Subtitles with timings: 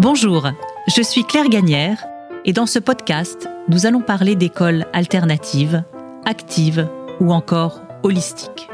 [0.00, 0.48] Bonjour,
[0.88, 2.06] je suis Claire Gagnère
[2.46, 5.84] et dans ce podcast, nous allons parler d'écoles alternatives,
[6.24, 6.88] actives
[7.20, 8.70] ou encore holistiques.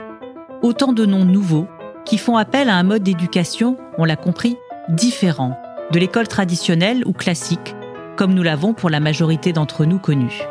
[0.62, 1.66] Autant de noms nouveaux
[2.04, 4.56] qui font appel à un mode d'éducation, on l'a compris,
[4.88, 5.58] différent
[5.90, 7.74] de l'école traditionnelle ou classique,
[8.16, 10.42] comme nous l'avons pour la majorité d'entre nous connus.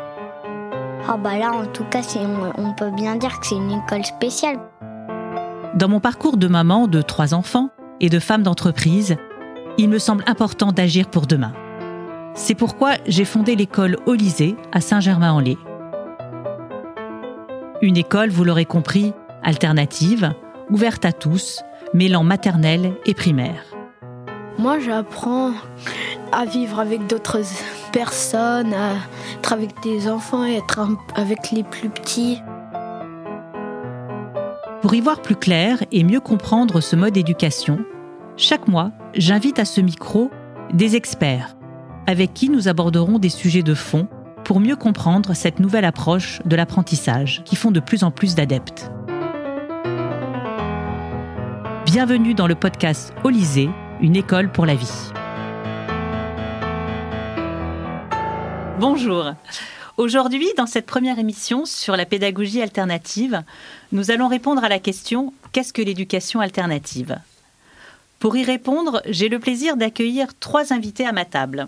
[1.08, 2.02] Ah bah là, en tout cas,
[2.58, 4.58] on peut bien dire que c'est une école spéciale.
[5.74, 7.70] Dans mon parcours de maman de trois enfants
[8.00, 9.16] et de femme d'entreprise,
[9.78, 11.52] il me semble important d'agir pour demain.
[12.34, 15.58] C'est pourquoi j'ai fondé l'école Olysée à Saint-Germain-en-Laye.
[17.82, 19.12] Une école, vous l'aurez compris,
[19.42, 20.32] alternative,
[20.70, 21.62] ouverte à tous,
[21.94, 23.62] mêlant maternelle et primaire.
[24.58, 25.52] Moi, j'apprends
[26.32, 27.40] à vivre avec d'autres
[27.92, 28.94] personnes, à
[29.38, 30.80] être avec des enfants et être
[31.14, 32.40] avec les plus petits.
[34.80, 37.78] Pour y voir plus clair et mieux comprendre ce mode d'éducation,
[38.36, 40.30] chaque mois, j'invite à ce micro
[40.72, 41.56] des experts
[42.06, 44.08] avec qui nous aborderons des sujets de fond
[44.44, 48.90] pour mieux comprendre cette nouvelle approche de l'apprentissage qui font de plus en plus d'adeptes.
[51.86, 53.70] Bienvenue dans le podcast Olysée,
[54.02, 55.10] une école pour la vie.
[58.78, 59.32] Bonjour.
[59.96, 63.42] Aujourd'hui, dans cette première émission sur la pédagogie alternative,
[63.92, 67.18] nous allons répondre à la question Qu'est-ce que l'éducation alternative?
[68.18, 71.66] Pour y répondre, j'ai le plaisir d'accueillir trois invités à ma table.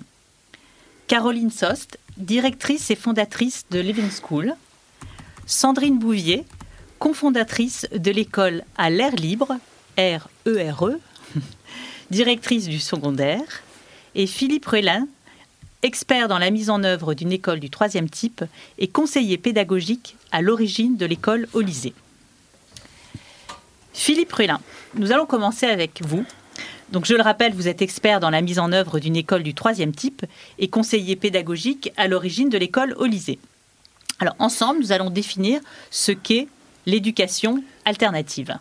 [1.07, 4.55] Caroline Sost, directrice et fondatrice de Living School.
[5.47, 6.45] Sandrine Bouvier,
[6.99, 9.57] cofondatrice de l'école à l'air libre,
[9.97, 11.01] R-E-R-E,
[11.37, 11.41] e,
[12.11, 13.63] directrice du secondaire.
[14.15, 15.07] Et Philippe Ruellin,
[15.83, 18.45] expert dans la mise en œuvre d'une école du troisième type
[18.79, 21.63] et conseiller pédagogique à l'origine de l'école au
[23.93, 24.61] Philippe Ruellin,
[24.95, 26.25] nous allons commencer avec vous.
[26.93, 29.55] Donc je le rappelle, vous êtes expert dans la mise en œuvre d'une école du
[29.55, 30.25] troisième type
[30.59, 33.39] et conseiller pédagogique à l'origine de l'école Olysée.
[34.21, 35.61] Alors ensemble, nous allons définir
[35.91, 36.49] ce qu'est
[36.87, 38.57] l'éducation alternative.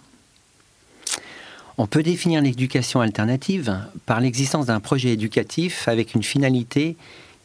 [1.78, 6.98] On peut définir l'éducation alternative par l'existence d'un projet éducatif avec une finalité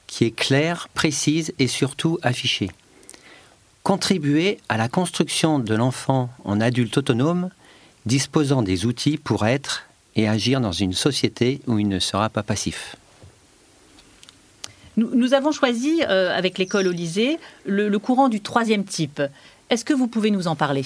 [0.06, 2.70] qui est claire, précise et surtout affichée.
[3.82, 7.50] Contribuer à la construction de l'enfant en adulte autonome
[8.04, 9.84] disposant des outils pour être
[10.16, 12.96] et agir dans une société où il ne sera pas passif.
[14.96, 19.22] Nous, avons choisi, euh, avec l'école Olysée, le, le, courant du troisième type.
[19.70, 20.84] Est-ce que vous pouvez nous en parler?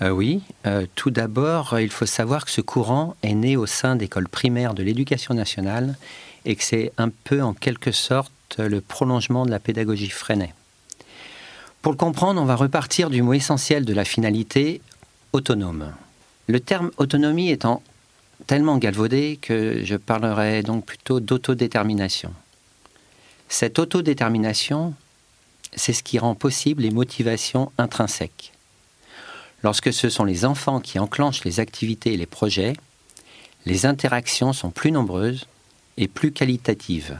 [0.00, 0.42] Euh, Oui.
[0.66, 4.74] Euh, tout d'abord, il faut savoir que ce courant est né au sein d'écoles primaires
[4.74, 5.96] de l'éducation nationale
[6.44, 10.54] et que c'est un peu, en quelque sorte, le prolongement de la pédagogie Freinet.
[11.82, 14.80] Pour le comprendre, on va repartir du mot essentiel de la finalité,
[15.32, 15.92] autonome.
[16.46, 17.82] Le terme autonomie étant
[18.46, 22.32] tellement galvaudé que je parlerai donc plutôt d'autodétermination.
[23.48, 24.94] Cette autodétermination,
[25.74, 28.52] c'est ce qui rend possible les motivations intrinsèques.
[29.62, 32.74] Lorsque ce sont les enfants qui enclenchent les activités et les projets,
[33.66, 35.46] les interactions sont plus nombreuses
[35.96, 37.18] et plus qualitatives.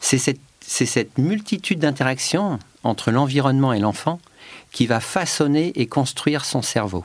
[0.00, 4.20] C'est cette, cette, multitude d'interactions entre l'environnement et l'enfant
[4.72, 7.04] qui va façonner et construire son cerveau.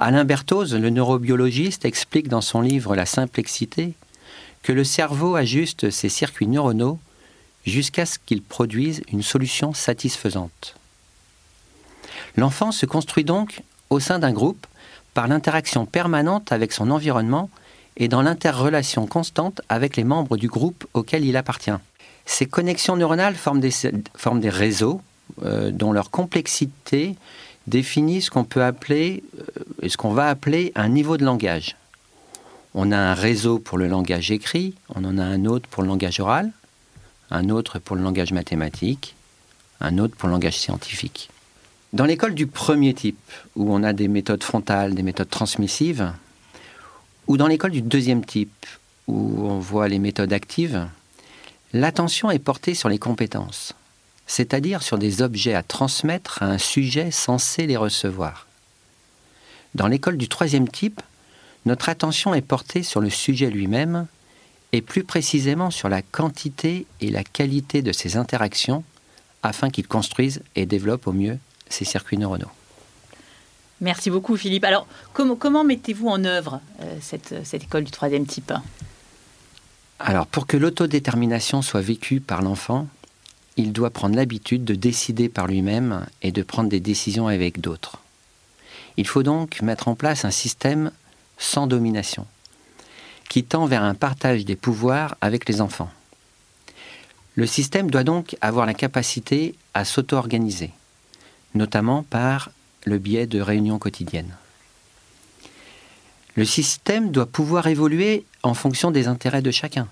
[0.00, 3.94] Alain Berthoz, le neurobiologiste, explique dans son livre La simplexité
[4.62, 7.00] que le cerveau ajuste ses circuits neuronaux
[7.66, 10.76] jusqu'à ce qu'il produise une solution satisfaisante.
[12.36, 14.68] L'enfant se construit donc au sein d'un groupe
[15.14, 17.50] par l'interaction permanente avec son environnement
[17.96, 21.72] et dans l'interrelation constante avec les membres du groupe auquel il appartient.
[22.24, 23.72] Ces connexions neuronales forment des,
[24.14, 25.00] forment des réseaux
[25.42, 27.16] euh, dont leur complexité
[27.68, 29.22] définit ce qu'on peut appeler,
[29.82, 31.76] euh, ce qu'on va appeler un niveau de langage.
[32.74, 35.88] On a un réseau pour le langage écrit, on en a un autre pour le
[35.88, 36.50] langage oral,
[37.30, 39.14] un autre pour le langage mathématique,
[39.80, 41.30] un autre pour le langage scientifique.
[41.92, 43.18] Dans l'école du premier type,
[43.56, 46.12] où on a des méthodes frontales, des méthodes transmissives,
[47.26, 48.66] ou dans l'école du deuxième type,
[49.06, 50.86] où on voit les méthodes actives,
[51.72, 53.74] l'attention est portée sur les compétences
[54.28, 58.46] c'est-à-dire sur des objets à transmettre à un sujet censé les recevoir.
[59.74, 61.00] Dans l'école du troisième type,
[61.66, 64.06] notre attention est portée sur le sujet lui-même
[64.72, 68.84] et plus précisément sur la quantité et la qualité de ses interactions
[69.42, 71.38] afin qu'il construise et développe au mieux
[71.68, 72.50] ses circuits neuronaux.
[73.80, 74.64] Merci beaucoup Philippe.
[74.64, 78.52] Alors comment, comment mettez-vous en œuvre euh, cette, cette école du troisième type?
[80.00, 82.88] Alors pour que l'autodétermination soit vécue par l'enfant,
[83.58, 87.98] il doit prendre l'habitude de décider par lui-même et de prendre des décisions avec d'autres.
[88.96, 90.92] Il faut donc mettre en place un système
[91.38, 92.26] sans domination,
[93.28, 95.90] qui tend vers un partage des pouvoirs avec les enfants.
[97.34, 100.70] Le système doit donc avoir la capacité à s'auto-organiser,
[101.54, 102.50] notamment par
[102.84, 104.36] le biais de réunions quotidiennes.
[106.36, 109.88] Le système doit pouvoir évoluer en fonction des intérêts de chacun,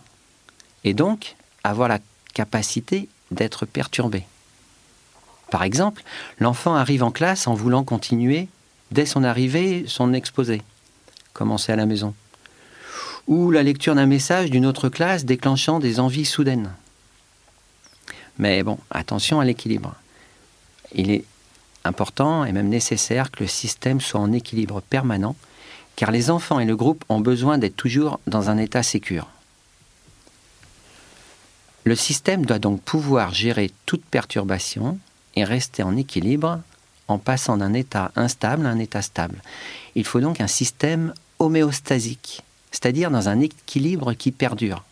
[0.84, 1.34] et donc
[1.64, 1.98] avoir la
[2.32, 4.24] capacité d'être perturbé.
[5.50, 6.02] Par exemple,
[6.38, 8.48] l'enfant arrive en classe en voulant continuer,
[8.90, 10.62] dès son arrivée, son exposé,
[11.32, 12.14] commencer à la maison.
[13.28, 16.72] Ou la lecture d'un message d'une autre classe déclenchant des envies soudaines.
[18.38, 19.94] Mais bon, attention à l'équilibre.
[20.94, 21.24] Il est
[21.84, 25.36] important et même nécessaire que le système soit en équilibre permanent,
[25.96, 29.28] car les enfants et le groupe ont besoin d'être toujours dans un état sécure.
[31.86, 34.98] Le système doit donc pouvoir gérer toute perturbation
[35.36, 36.58] et rester en équilibre
[37.06, 39.40] en passant d'un état instable à un état stable.
[39.94, 42.42] Il faut donc un système homéostasique,
[42.72, 44.82] c'est-à-dire dans un équilibre qui perdure.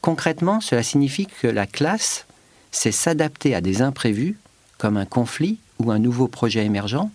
[0.00, 2.24] Concrètement, cela signifie que la classe
[2.70, 4.38] sait s'adapter à des imprévus,
[4.78, 7.10] comme un conflit ou un nouveau projet émergent,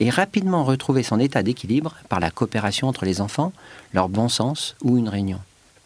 [0.00, 3.52] et rapidement retrouver son état d'équilibre par la coopération entre les enfants,
[3.92, 5.40] leur bon sens ou une réunion.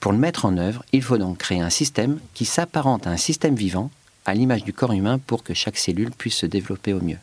[0.06, 3.16] Pour le mettre en œuvre, il faut donc créer un système qui s'apparente à un
[3.16, 3.90] système vivant,
[4.24, 7.18] à l'image du corps humain, pour que chaque cellule puisse se développer au mieux.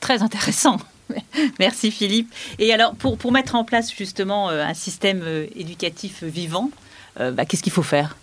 [0.00, 0.78] Très intéressant.
[1.58, 2.32] Merci Philippe.
[2.58, 6.70] Et alors, pour, pour mettre en place justement euh, un système euh, éducatif vivant,
[7.20, 8.16] euh, bah, qu'est-ce qu'il faut faire?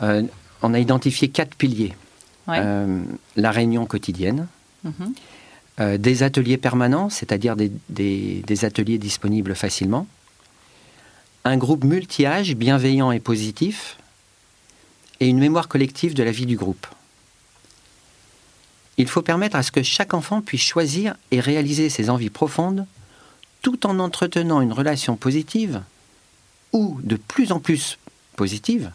[0.00, 1.94] On a identifié quatre piliers.
[2.46, 4.46] la réunion quotidienne,
[4.82, 5.98] mhm.
[5.98, 10.06] des ateliers permanents, c'est-à-dire des, des, ateliers disponibles facilement,
[11.48, 13.96] un groupe multi-âge bienveillant et positif,
[15.20, 16.86] et une mémoire collective de la vie du groupe.
[18.98, 22.86] Il faut permettre à ce que chaque enfant puisse choisir et réaliser ses envies profondes
[23.62, 25.82] tout en entretenant une relation positive
[26.72, 27.98] ou de plus en plus
[28.36, 28.90] positive,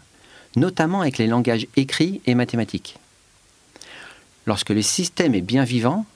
[0.56, 2.98] notamment avec les langages écrits et mathématiques.
[4.46, 6.06] Lorsque le système est bien vivant,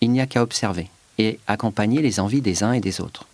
[0.00, 0.88] il n'y a qu'à observer
[1.18, 3.26] et accompagner les envies des uns et des autres.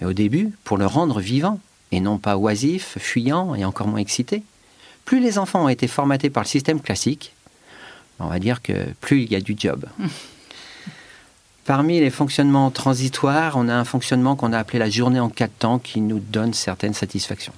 [0.00, 1.60] Mais au début, pour le rendre vivant,
[1.92, 4.42] et non pas oisif, fuyant et encore moins excité,
[5.04, 7.32] plus les enfants ont été formatés par le système classique,
[8.18, 9.86] on va dire que plus il y a du job.
[11.64, 15.58] Parmi les fonctionnements transitoires, on a un fonctionnement qu'on a appelé la journée en quatre
[15.58, 17.52] temps qui nous donne certaines satisfactions.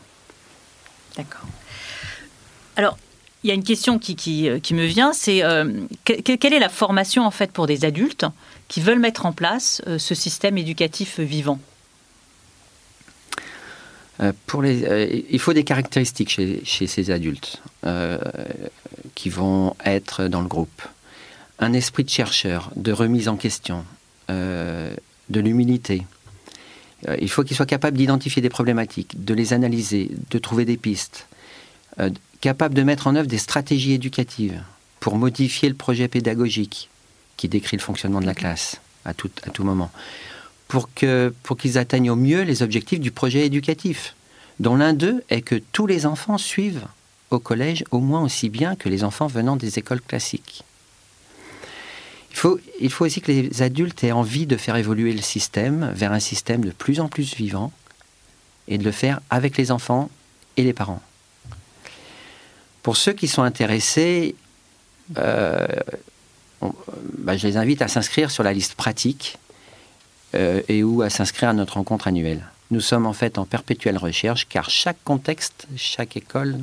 [1.17, 1.47] D'accord.
[2.77, 2.97] Alors,
[3.45, 6.69] il y a une question qui, qui, euh, me vient, c'est euh, quelle est la
[6.69, 8.25] formation en fait pour des adultes
[8.69, 11.61] qui veulent mettre en place euh, ce système éducatif vivant?
[14.47, 18.19] Pour les, euh, il faut des caractéristiques chez, chez ces adultes euh,
[19.15, 20.83] qui vont être dans le groupe.
[21.61, 23.85] Un esprit de chercheur, de remise en question,
[24.29, 26.05] de l'humilité.
[27.21, 31.27] il faut qu'ils soient capables d'identifier des problématiques, de les analyser, de trouver des pistes,
[32.41, 34.63] capables de mettre en œuvre des stratégies éducatives
[35.01, 36.91] pour modifier le projet pédagogique
[37.37, 39.91] qui décrit le fonctionnement de la classe à tout, à tout moment
[40.69, 44.15] pour qu'ils atteignent au mieux les objectifs du projet éducatif,
[44.61, 46.87] dont l'un d'eux est que tous les enfants suivent
[47.31, 50.63] au collège au moins aussi bien que les enfants venant des écoles classiques.
[52.31, 55.91] Il faut, il faut aussi que les adultes aient envie de faire évoluer le système
[55.95, 57.73] vers un système de plus en plus vivant
[58.69, 60.11] et de le faire avec les enfants
[60.57, 61.03] et les parents.
[62.83, 64.35] Pour ceux qui sont intéressés,
[65.17, 65.67] euh,
[67.19, 69.39] bah, je les invite à s'inscrire sur la liste pratique
[70.35, 72.45] euh, et ou à s'inscrire à notre rencontre annuelle.
[72.71, 76.59] Nous sommes en fait en perpétuelle recherche car chaque contexte, chaque école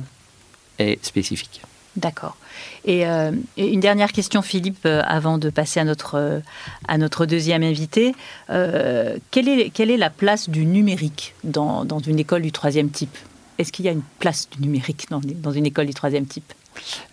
[0.78, 1.62] est spécifique.
[1.96, 2.36] D'accord.
[2.84, 6.42] Et, euh, une dernière question, Philippe, euh, avant de passer à notre,
[6.86, 8.14] à notre deuxième invité.
[8.48, 13.16] quelle, est, quelle est la place du numérique dans, dans une école du troisième type?
[13.58, 16.52] Est-ce qu'il y a une place du numérique dans, dans une école du troisième type?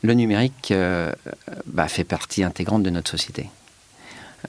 [0.04, 0.74] Le numérique
[1.66, 3.50] bah, fait partie intégrante de notre société.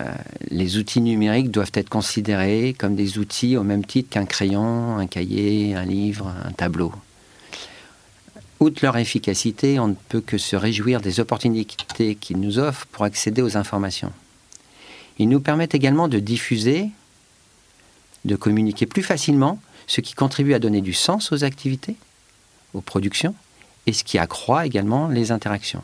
[0.00, 0.12] Euh,
[0.50, 5.06] les outils numériques doivent être considérés comme des outils au même titre qu'un crayon, un
[5.06, 6.92] cahier, un livre, un tableau.
[8.60, 13.04] Outre leur efficacité, on ne peut que se réjouir des opportunités qu'ils nous offrent pour
[13.04, 14.12] accéder aux informations.
[15.18, 16.90] Ils nous permettent également de diffuser,
[18.24, 21.96] de communiquer plus facilement, ce qui contribue à donner du sens aux activités,
[22.72, 23.34] aux productions,
[23.86, 25.82] et ce qui accroît également les interactions.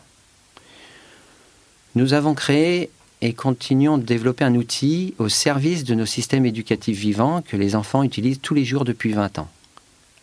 [1.95, 2.91] Nous avons créé
[3.23, 7.77] et continuons de développer un outil au service de nos systèmes éducatifs vivants que les
[7.77, 9.49] enfants utilisent tous les jours depuis 20 ans.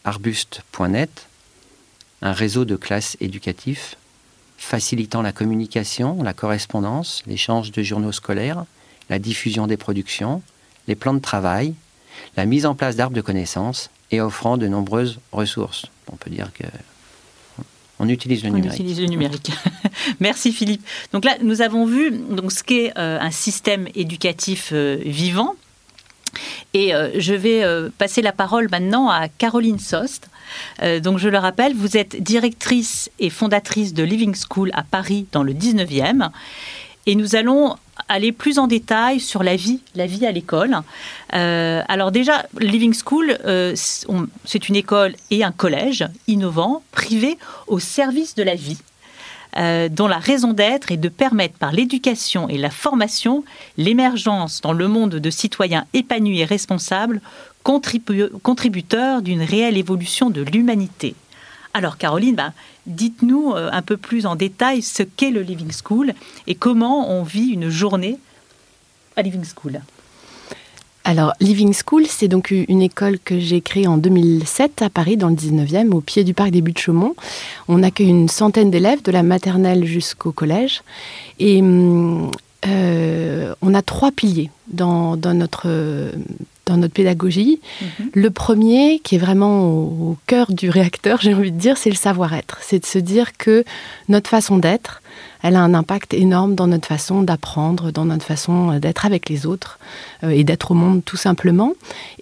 [0.04, 1.28] Arbuste.net,
[2.22, 3.98] un réseau de classes éducatifs
[4.58, 8.66] facilitant la communication, la correspondance, l'échange de journaux scolaires,
[9.10, 10.42] la diffusion des productions,
[10.88, 11.76] les plans de travail,
[12.36, 15.86] la mise en place d'arbres de connaissances et offrant de nombreuses ressources.
[16.12, 16.64] On peut dire que
[18.00, 18.80] on utilise le on numérique.
[18.80, 19.52] utilise le numérique.
[20.20, 20.86] Merci Philippe.
[21.14, 25.56] Donc là, nous avons vu donc, ce qu'est euh, un système éducatif euh, vivant.
[26.74, 27.64] Et euh, je vais
[27.98, 30.30] passer la parole maintenant à Caroline Sost.
[31.02, 35.44] donc je le rappelle, vous êtes directrice et fondatrice de Living School à Paris dans
[35.44, 36.30] le 19e.
[37.08, 37.78] Et nous allons
[38.10, 40.78] aller plus en détail sur la vie, la vie à l'école.
[41.34, 47.38] Euh, alors déjà, Living School, euh, c'est une école et un collège innovant, privé
[47.68, 48.78] au service de la vie.
[49.58, 53.44] Euh, dont la raison d'être est de permettre par l'éducation et la formation
[53.78, 57.22] l'émergence dans le monde de citoyens épanouis et responsables,
[57.64, 61.16] contributeurs d'une réelle évolution de l'humanité.
[61.74, 62.54] Alors Caroline, bah,
[62.86, 66.14] dites-nous euh, un peu plus en détail ce qu'est le Living School
[66.48, 68.18] et comment on vit une journée
[69.16, 69.82] à Living School.
[71.08, 75.30] Alors, Living School, c'est donc une école que j'ai créée en 2007 à Paris, dans
[75.30, 77.16] le 19e, au pied du parc des Buttes-Chaumont.
[77.70, 80.82] On accueille une centaine d'élèves, de la maternelle jusqu'au collège.
[81.40, 82.30] Et hum,
[82.68, 85.70] euh, on a trois piliers dans, notre,
[86.68, 87.60] dans notre pédagogie.
[87.82, 88.10] Mhm.
[88.14, 91.96] Le premier, qui est vraiment au, cœur du réacteur, j'ai envie de dire, c'est le
[91.96, 92.60] savoir-être.
[92.62, 93.64] C'est de se dire que
[94.10, 95.02] notre façon d'être,
[95.44, 99.46] elle a un impact énorme dans notre façon d'apprendre, dans notre façon d'être avec les
[99.46, 99.80] autres
[100.24, 101.74] euh, et d'être au monde tout simplement.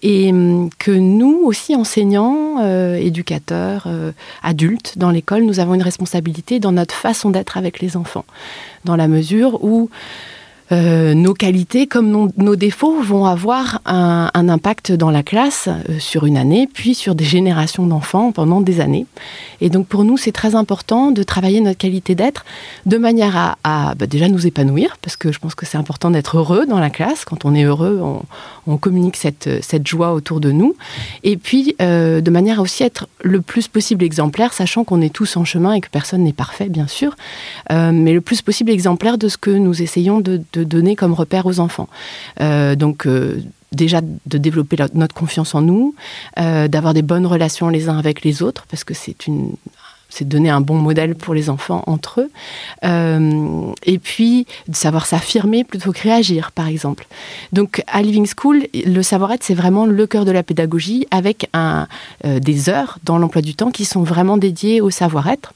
[0.01, 4.11] Et hum, que nous aussi, enseignants, euh, éducateurs, euh,
[4.43, 8.25] adultes dans l'école, nous avons une responsabilité dans notre façon d'être avec les enfants.
[8.83, 9.89] Dans la mesure où
[10.71, 16.25] euh, nos qualités comme nos défauts vont avoir un, impact dans la classe euh, sur
[16.25, 19.05] une année, puis sur des générations d'enfants pendant des années.
[19.61, 22.45] Et donc pour nous, c'est très important de travailler notre qualité d'être
[22.85, 26.37] de manière à, bah, déjà nous épanouir, parce que je pense que c'est important d'être
[26.37, 27.25] heureux dans la classe.
[27.25, 28.01] Quand on est heureux,
[28.67, 30.75] on, communique cette, cette, joie autour de nous.
[31.23, 35.13] Et puis euh, de manière à aussi être le plus possible exemplaire, sachant qu'on est
[35.13, 37.15] tous en chemin et que personne n'est parfait, bien sûr,
[37.69, 41.45] mais le plus possible exemplaire de ce que nous essayons de de donner comme repère
[41.45, 41.87] aux enfants.
[42.41, 45.95] Euh, donc euh, déjà de développer notre confiance en nous,
[46.39, 49.55] euh, d'avoir des bonnes relations les uns avec les autres, parce que c'est une
[50.07, 52.31] c'est donner un bon modèle pour les enfants entre eux.
[53.85, 57.05] et puis, de savoir s'affirmer plutôt que réagir, par exemple.
[57.51, 61.49] Donc, à Living School, le savoir-être, c'est vraiment le cœur de la pédagogie, avec
[62.23, 65.51] des heures dans l'emploi du temps qui sont vraiment dédiées au savoir-être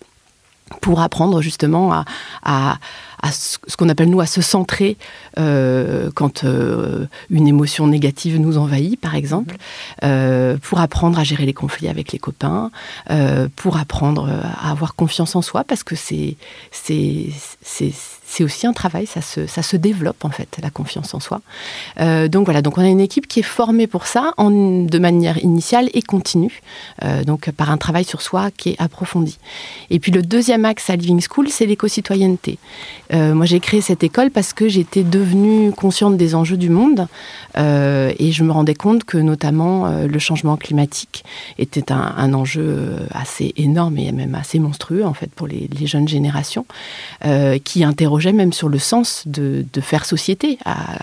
[0.82, 2.06] pour apprendre justement à,
[2.44, 2.78] à,
[3.22, 4.98] à ce qu'on appelle nous à se centrer
[5.38, 9.56] euh, quand euh, une émotion négative nous envahit, par exemple,
[10.04, 12.72] euh, pour apprendre à gérer les conflits avec les copains,
[13.56, 14.30] pour apprendre
[14.62, 16.38] à avoir confiance en soi, parce que c'est
[16.72, 17.32] c'est
[18.44, 21.42] aussi un travail, ça se, ça se développe en fait, la confiance en soi.
[22.00, 25.00] Euh, donc voilà, donc on a une équipe qui est formée pour ça en, de
[25.00, 26.62] manière initiale et continue,
[27.04, 29.38] euh, donc par un travail sur soi qui est approfondi.
[29.90, 32.60] Et puis le deuxième axe à Living School, c'est l'éco-citoyenneté.
[33.14, 37.08] Euh, moi j'ai créé cette école parce que j'étais devenue consciente des enjeux du monde
[37.58, 41.26] et je me rendais compte que notamment le changement climatique
[41.58, 45.88] était un, un, enjeu assez énorme et même assez monstrueux en fait pour les, les
[45.88, 46.66] jeunes générations
[47.66, 50.98] qui interrogeaient même sur le sens de, faire société, à,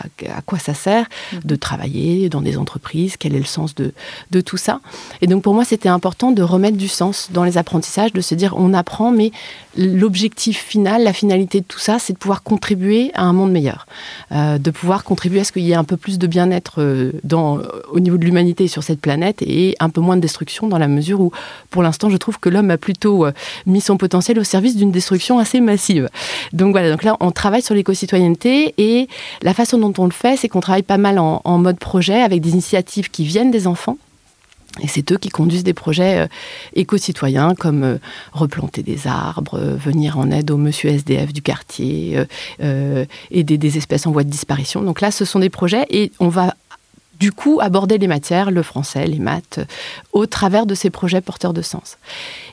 [0.44, 1.06] quoi ça sert
[1.44, 1.58] de mhm.
[1.58, 3.92] travailler dans des entreprises, quel est le sens de,
[4.30, 4.80] de tout ça.
[5.22, 8.34] Et donc pour moi, c'était important de remettre du sens dans les apprentissages, de se
[8.34, 9.32] dire on apprend, mais
[9.76, 13.86] l'objectif final, la finalité de tout ça, c'est de pouvoir contribuer à un monde meilleur,
[14.32, 17.12] euh, de pouvoir contribuer à ce qu'il y ait un peu plus de bien-être euh,
[17.90, 20.88] au niveau de l'humanité sur cette planète et un peu moins de destruction dans la
[20.88, 21.32] mesure où,
[21.70, 23.32] pour l'instant, je trouve que l'homme a plutôt euh,
[23.66, 26.08] mis son potentiel au service d'une destruction assez massive.
[26.52, 29.08] Donc voilà, donc là, on travaille sur l'éco-citoyenneté et
[29.42, 32.42] la façon dont on le fait, c'est qu'on travaille pas mal en, mode projet avec
[32.42, 33.96] des initiatives qui viennent des enfants.
[34.82, 36.26] Et c'est eux qui conduisent des projets euh,
[36.74, 37.96] éco-citoyens comme euh,
[38.32, 42.22] replanter des arbres, euh, venir en aide aux monsieur SDF du quartier,
[43.30, 44.82] aider des espèces en voie de disparition.
[44.82, 46.54] Donc là, ce sont des projets et on va
[47.18, 49.60] du coup aborder les matières, le français, les maths,
[50.12, 51.98] au travers de ces projets porteurs de sens.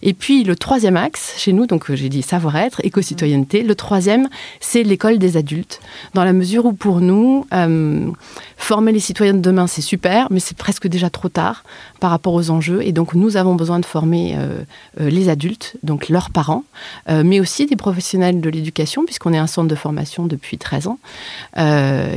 [0.01, 4.27] Et puis le troisième axe chez nous, donc j'ai dit savoir-être, éco-citoyenneté, le troisième,
[4.60, 5.82] c'est l'école des adultes,
[6.13, 8.10] dans la mesure où pour nous, euh,
[8.58, 11.63] former les citoyens de demain, c'est super, mais c'est presque déjà trop tard
[12.00, 12.82] par rapport aux enjeux.
[12.84, 14.63] Et donc nous avons besoin de former euh,
[15.00, 16.63] euh, les adultes, donc leurs parents,
[17.10, 21.00] mais aussi des professionnels de l'éducation, puisqu'on est un centre de formation depuis 13 ans,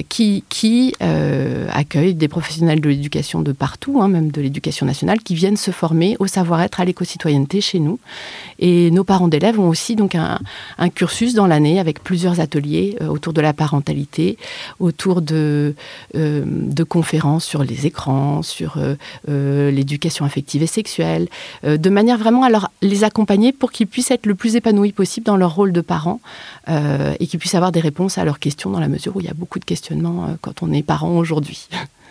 [0.08, 5.34] qui, qui accueille des professionnels de l'éducation de partout, hein, même de l'éducation nationale, qui
[5.34, 7.98] viennent se former au savoir-être, à l'éco-citoyenneté chez nous.
[8.58, 10.38] Et nos parents d'élèves ont aussi donc un,
[10.90, 14.36] cursus dans l'année avec plusieurs ateliers euh, autour de la parentalité,
[14.80, 15.74] autour de,
[16.14, 16.44] euh,
[16.90, 18.78] conférences sur les écrans, sur
[19.26, 21.28] l'éducation affective et sexuelle,
[21.64, 22.50] de manière vraiment à
[22.82, 26.20] les accompagner pour qu'ils puissent être le plus épanouis possible dans leur rôle de parents
[26.68, 29.30] et qu'ils puissent avoir des réponses à leurs questions dans la mesure où il y
[29.30, 31.68] a beaucoup de questionnements quand on est parent aujourd'hui.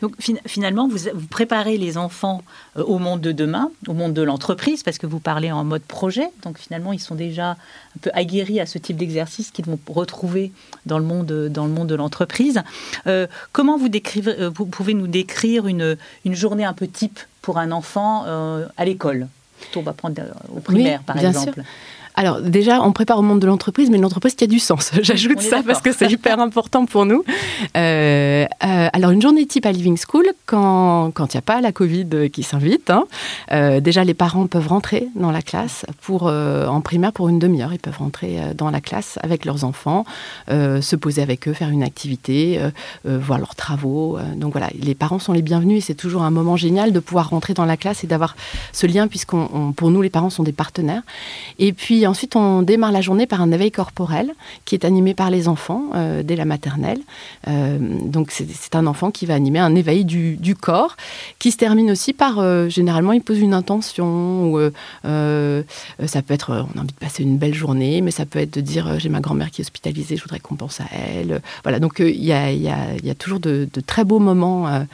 [0.00, 0.14] Donc
[0.46, 2.42] finalement, vous, préparez les enfants
[2.76, 5.82] euh, au monde de demain, au monde de l'entreprise, parce que vous parlez en mode
[5.82, 6.30] projet.
[6.42, 10.52] Donc finalement, ils sont déjà un peu aguerris à ce type d'exercice qu'ils vont retrouver
[10.86, 12.62] dans le monde, dans le monde de l'entreprise.
[13.06, 17.20] Euh, comment vous, décrivez, euh, vous pouvez nous décrire une, une journée un peu type
[17.42, 18.24] pour un enfant
[18.76, 19.28] à l'école?
[19.76, 20.22] On va prendre
[20.54, 21.62] au primaire, par exemple.
[22.14, 24.90] Alors déjà, on prépare au monde de l'entreprise, mais l'entreprise qui a du sens.
[25.02, 27.24] J'ajoute ça parce que c'est hyper important pour nous.
[27.76, 31.72] Euh, euh, alors une journée type à Living School, quand il n'y a pas la
[31.72, 33.04] Covid qui s'invite, hein,
[33.52, 37.72] euh, déjà les parents peuvent rentrer dans la classe pour en primaire pour une demi-heure.
[37.72, 40.04] Ils peuvent rentrer dans la classe avec leurs enfants,
[40.48, 42.60] se poser avec eux, faire une activité,
[43.04, 44.18] voir leurs travaux.
[44.36, 47.30] donc voilà, les parents sont les bienvenus et c'est toujours un moment génial de pouvoir
[47.30, 48.36] rentrer dans la classe et d'avoir
[48.72, 51.02] ce lien puisqu'on pour nous les parents sont des partenaires.
[51.58, 54.32] Et puis ensuite, on démarre la journée par un éveil corporel
[54.64, 57.00] qui est animé par les enfants euh, dès la maternelle.
[57.48, 60.96] Euh, donc, c'est un enfant qui va animer un éveil du, corps
[61.38, 64.58] qui se termine aussi par, euh, généralement, il pose une intention ou
[65.04, 68.54] ça peut être, on a envie de passer une belle journée, mais ça peut être
[68.54, 71.40] de dire, j'ai ma grand-mère qui est hospitalisée, je voudrais qu'on pense à elle.
[71.62, 74.84] Voilà, donc il y a, toujours de, très beaux moments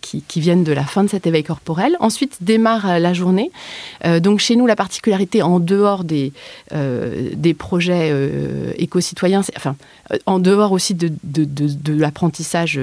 [0.00, 1.96] qui, qui, viennent de la fin de cet éveil corporel.
[2.00, 3.50] Ensuite, démarre la journée.
[4.20, 6.25] donc, chez nous, la particularité en dehors des
[6.72, 9.76] euh, des, projets euh, éco-citoyens, enfin,
[10.12, 11.10] euh, en dehors aussi de,
[11.92, 12.80] l'apprentissage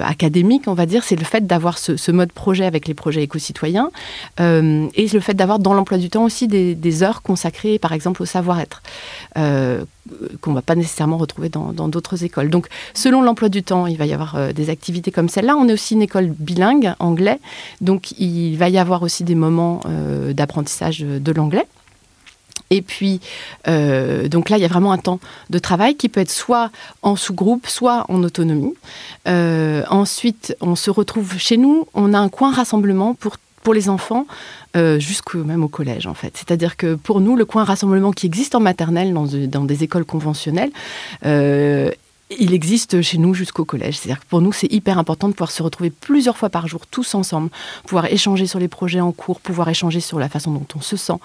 [0.00, 3.90] académique, on va dire, c'est le fait d'avoir ce, mode projet avec les projets éco-citoyens
[4.38, 8.26] et le fait d'avoir dans l'emploi du temps aussi des, heures consacrées, par exemple, au
[8.26, 8.82] savoir-être
[9.34, 12.50] qu'on ne va pas nécessairement retrouver dans d'autres écoles.
[12.50, 15.56] Donc, selon l'emploi du temps, il va y avoir des activités comme celle-là.
[15.56, 17.38] On est aussi une école bilingue, anglais,
[17.80, 19.80] donc il va y avoir aussi des moments
[20.32, 21.66] d'apprentissage de l'anglais.
[22.74, 23.20] Et puis,
[23.68, 26.70] euh, donc là, il y a vraiment un temps de travail qui peut être soit
[27.02, 28.74] en sous-groupe, soit en autonomie.
[29.28, 33.88] Euh, ensuite, on se retrouve chez nous, on a un coin rassemblement pour, pour les
[33.88, 34.26] enfants.
[34.76, 36.32] Euh, jusqu'au même au collège en fait.
[36.36, 40.04] C'est-à-dire que pour nous, le coin rassemblement qui existe en maternelle dans, dans des écoles
[40.04, 40.72] conventionnelles
[42.30, 43.98] il existe chez nous jusqu'au collège.
[43.98, 46.86] C'est-à-dire que pour nous, c'est hyper important de pouvoir se retrouver plusieurs fois par jour,
[46.86, 47.50] tous ensemble,
[47.86, 50.96] pouvoir échanger sur les projets en cours, pouvoir échanger sur la façon dont on se
[50.96, 51.18] sent.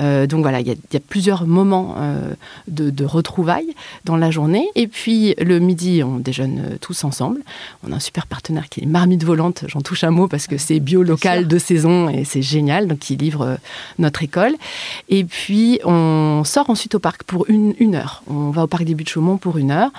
[0.00, 2.34] Euh, donc voilà, il y, a plusieurs moments euh,
[2.66, 4.68] de, retrouvailles dans la journée.
[4.74, 7.40] Et puis le midi, on déjeune euh, tous ensemble.
[7.86, 10.56] On a un super partenaire qui est Marmite Volante, j'en touche un mot parce que
[10.56, 13.58] c'est bio local de saison et c'est génial, donc il livre
[13.98, 14.54] notre école.
[15.08, 18.22] Et puis on sort ensuite au parc pour une, une heure.
[18.28, 19.90] On va au parc des Buttes Chaumont pour une heure.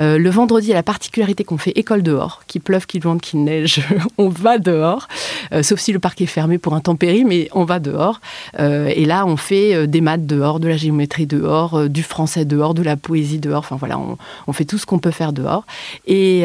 [0.00, 3.82] Euh, le vendredi, la particularité qu'on fait école dehors, qu'il pleuve, qu'il vente, qu'il neige,
[4.18, 5.08] on va dehors,
[5.52, 8.20] euh, sauf si le parc est fermé pour intempérie, mais on va dehors.
[8.58, 12.74] Euh, et là, on fait des maths dehors, de la géométrie dehors, du français dehors,
[12.74, 13.60] de la poésie dehors.
[13.60, 13.98] Enfin voilà,
[14.46, 15.64] on, fait tout ce qu'on peut faire dehors.
[16.06, 16.44] Et,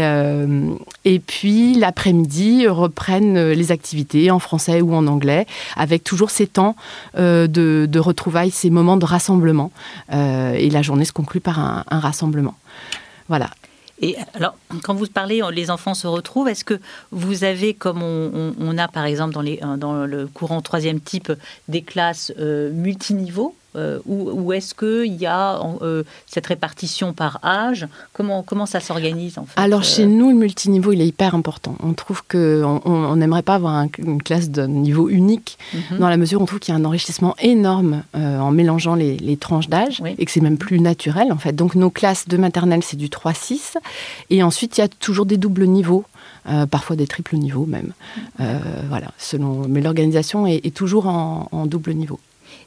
[1.28, 6.76] puis l'après-midi reprennent les activités en français ou en anglais, avec toujours ces temps
[7.16, 9.72] de, retrouvailles, ces moments de rassemblement.
[10.12, 12.56] et la journée se conclut par un rassemblement.
[13.28, 13.50] Voilà.
[14.02, 16.80] Et alors, quand vous parlez, les enfants se retrouvent, est-ce que
[17.12, 21.32] vous avez, comme on, a par exemple dans, les, dans le courant troisième type,
[21.68, 27.88] des classes euh, multiniveaux euh, ou, est-ce qu'il y a euh, cette répartition par âge?
[28.14, 31.36] Comment, comment ça s'organise en fait Alors euh chez nous, le multiniveau, il est hyper
[31.36, 31.76] important.
[31.84, 36.00] On trouve qu'on n'aimerait pas avoir une classe de niveau unique, mhm.
[36.00, 39.38] dans la mesure où on trouve qu'il y a un enrichissement énorme en mélangeant les,
[39.38, 41.54] tranches d'âge, et que c'est même plus naturel en fait.
[41.54, 43.78] Donc nos classes de maternelle, c'est du 3-6,
[44.30, 46.06] et ensuite il y a toujours des doubles niveaux.
[46.72, 47.94] parfois des triples niveaux même.
[48.90, 49.68] voilà, selon.
[49.68, 52.20] Mais l'organisation est, toujours en double niveau.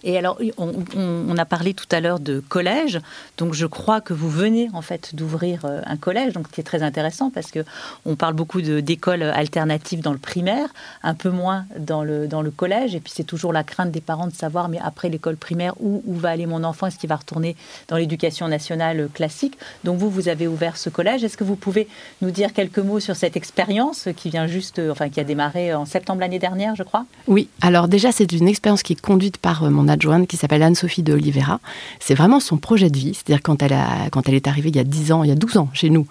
[0.04, 3.00] Et alors, on, a parlé tout à l'heure de collège,
[3.36, 6.64] donc je crois que vous venez en fait d'ouvrir euh, un collège, donc qui est
[6.64, 7.64] très intéressant parce que
[8.06, 10.68] on parle beaucoup d'écoles alternatives dans le primaire,
[11.02, 14.00] un peu moins dans le, dans le collège, et puis c'est toujours la crainte des
[14.00, 16.86] parents de savoir, mais après l'école primaire, où, où va aller mon enfant?
[16.86, 17.56] Est-ce qu'il va retourner
[17.88, 19.58] dans l'éducation nationale classique?
[19.84, 21.24] Donc vous, vous avez ouvert ce collège.
[21.24, 21.88] Est-ce que vous pouvez
[22.22, 25.84] nous dire quelques mots sur cette expérience qui vient juste, enfin qui a démarré en
[25.84, 27.04] septembre l'année dernière, je crois?
[27.26, 30.62] Oui, alors déjà c'est une expérience qui est conduite par euh, mon adjointe qui s'appelle
[30.62, 31.60] Anne-Sophie de Oliveira.
[32.00, 33.14] C'est vraiment son projet de vie.
[33.14, 35.32] C'est-à-dire quand elle, a, quand elle est arrivée il y a 10 ans, il y
[35.32, 36.06] a 12 ans chez nous,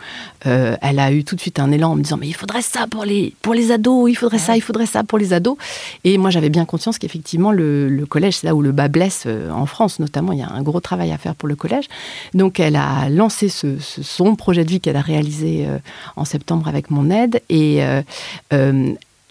[0.45, 2.61] euh, elle a eu tout de suite un élan en me disant mais il faudrait
[2.61, 5.57] ça pour les, pour les ados, il faudrait ça, il faudrait ça pour les ados.
[6.03, 9.49] Et moi j'avais bien conscience qu'effectivement le, collège, c'est là où le bas blesse euh,
[9.51, 11.85] en France notamment, il y a un gros travail à faire pour le collège.
[12.33, 15.77] Donc elle a lancé ce, son projet de vie qu'elle a réalisé euh,
[16.15, 17.83] en septembre avec mon aide et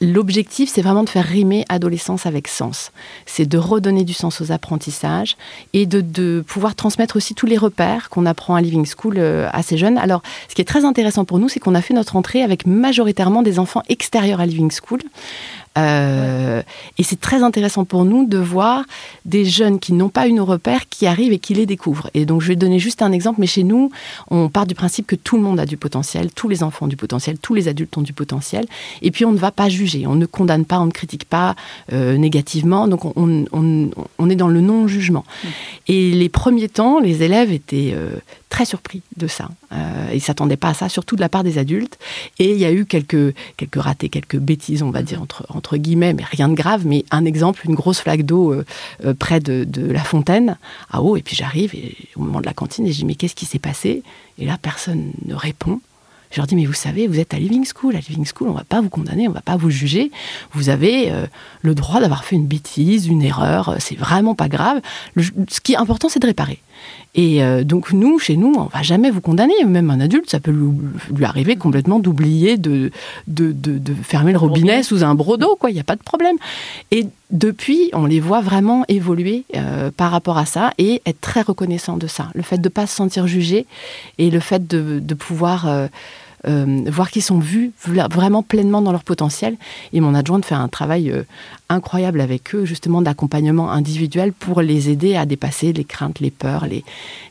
[0.05, 2.93] L'objectif, c'est vraiment de faire rimer adolescence avec sens.
[3.25, 5.37] C'est de redonner du sens aux apprentissages
[5.73, 9.63] et de, pouvoir transmettre aussi tous les repères qu'on apprend à Living School euh, à
[9.63, 9.97] ces jeunes.
[9.97, 12.67] Alors, ce qui est très intéressant pour nous, c'est qu'on a fait notre entrée avec
[12.67, 15.01] majoritairement des enfants extérieurs à Living School.
[15.77, 16.63] Euh,
[16.99, 18.85] et c'est très intéressant pour nous de voir
[19.25, 22.11] des jeunes qui n'ont pas eu nos repères, qui arrivent et qui les découvrent.
[22.15, 23.91] Et donc je vais donner juste un exemple, mais chez nous,
[24.31, 26.89] on part du principe que tout le monde a du potentiel, tous les enfants ont
[26.89, 28.67] du potentiel, tous les adultes ont du potentiel.
[29.03, 31.55] Et puis on ne va pas juger, on ne condamne pas, on ne critique pas
[31.93, 35.25] euh, négativement, donc on, on, est dans le non-jugement.
[35.27, 35.49] Mmh.
[35.89, 38.17] Et les premiers temps, les élèves étaient euh,
[38.55, 39.49] très surpris de ça.
[39.73, 41.99] Euh, ils ne s'attendaient pas à ça, surtout de la part des adultes.
[42.39, 45.77] Et il y a eu quelques, quelques ratés, quelques bêtises, on va dire, entre, entre
[45.77, 46.87] guillemets, mais rien de grave.
[46.87, 48.65] Mais un exemple, une grosse flaque d'eau euh,
[49.05, 50.57] euh, près de, de, la fontaine,
[50.89, 51.17] à eau.
[51.17, 51.75] Et puis j'arrive
[52.15, 54.05] au moment de la cantine et je dis, mais qu'est-ce qui s'est passé?
[54.39, 55.81] Et là, personne ne répond.
[56.35, 57.97] Je leur dis, mais vous savez, vous êtes à Living School.
[57.97, 60.11] À Living School, on ne va pas vous condamner, on ne va pas vous juger.
[60.53, 61.13] Vous avez
[61.63, 63.77] le droit d'avoir fait une bêtise, une erreur.
[63.79, 64.81] C'est vraiment pas grave.
[65.17, 66.61] ce qui est important, c'est de réparer.
[67.15, 69.55] Et euh, donc nous, chez nous, on va jamais vous condamner.
[69.65, 72.91] Même un adulte, ça peut lui, arriver complètement d'oublier de,
[73.29, 75.71] de, fermer le robinet sous un brodo, quoi.
[75.71, 76.37] Il n'y a pas de problème.
[76.91, 81.43] Et depuis, on les voit vraiment évoluer euh, par rapport à ça et être très
[81.43, 82.31] reconnaissant de ça.
[82.35, 83.67] Le fait de ne pas se sentir jugé
[84.19, 85.69] et le fait de, pouvoir...
[85.69, 85.87] Euh,
[86.47, 89.57] euh, voir qu'ils sont vus vraiment pleinement dans leur potentiel.
[89.93, 91.23] Et mon adjointe fait un travail euh,
[91.69, 96.67] incroyable avec eux, justement d'accompagnement individuel pour les aider à dépasser les craintes, les peurs,
[96.67, 96.85] les,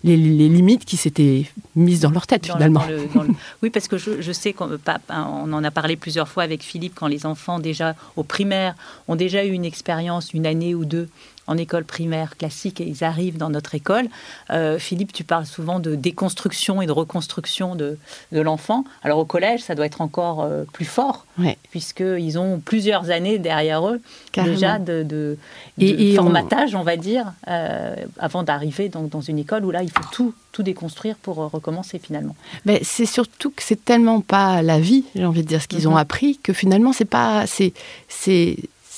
[0.04, 1.46] les, limites qui s'étaient
[1.76, 2.84] mises dans leur tête finalement.
[3.62, 4.70] Oui, parce que je, sais qu'on
[5.10, 8.76] on en a parlé plusieurs fois avec Philippe quand les enfants déjà au primaire
[9.08, 11.08] ont déjà eu une expérience, une année ou deux
[11.48, 14.08] en école primaire classique et ils arrivent dans notre école.
[14.50, 17.98] Euh, Philippe, tu parles souvent de déconstruction et de reconstruction de,
[18.32, 18.86] de l'enfant.
[19.04, 21.26] Alors au collège, ça doit être encore euh, plus fort,
[21.72, 24.02] puisqu'ils ont plusieurs années derrière eux
[24.34, 25.38] déjà de, de,
[26.16, 26.84] formatage, on...
[26.84, 30.64] va dire, euh, avant d'arriver dans, dans, une école où là, il faut tout, tout
[30.64, 32.36] déconstruire pour recommencer finalement.
[32.66, 35.88] Mais c'est surtout que c'est tellement pas la vie, j'ai envie de dire, ce qu'ils
[35.88, 35.98] ont mhm.
[35.98, 37.46] appris, que finalement, c'est pas...
[37.48, 37.74] c'est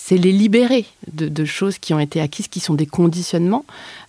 [0.07, 3.65] c'est les libérer de, choses qui ont été acquises, qui sont des conditionnements,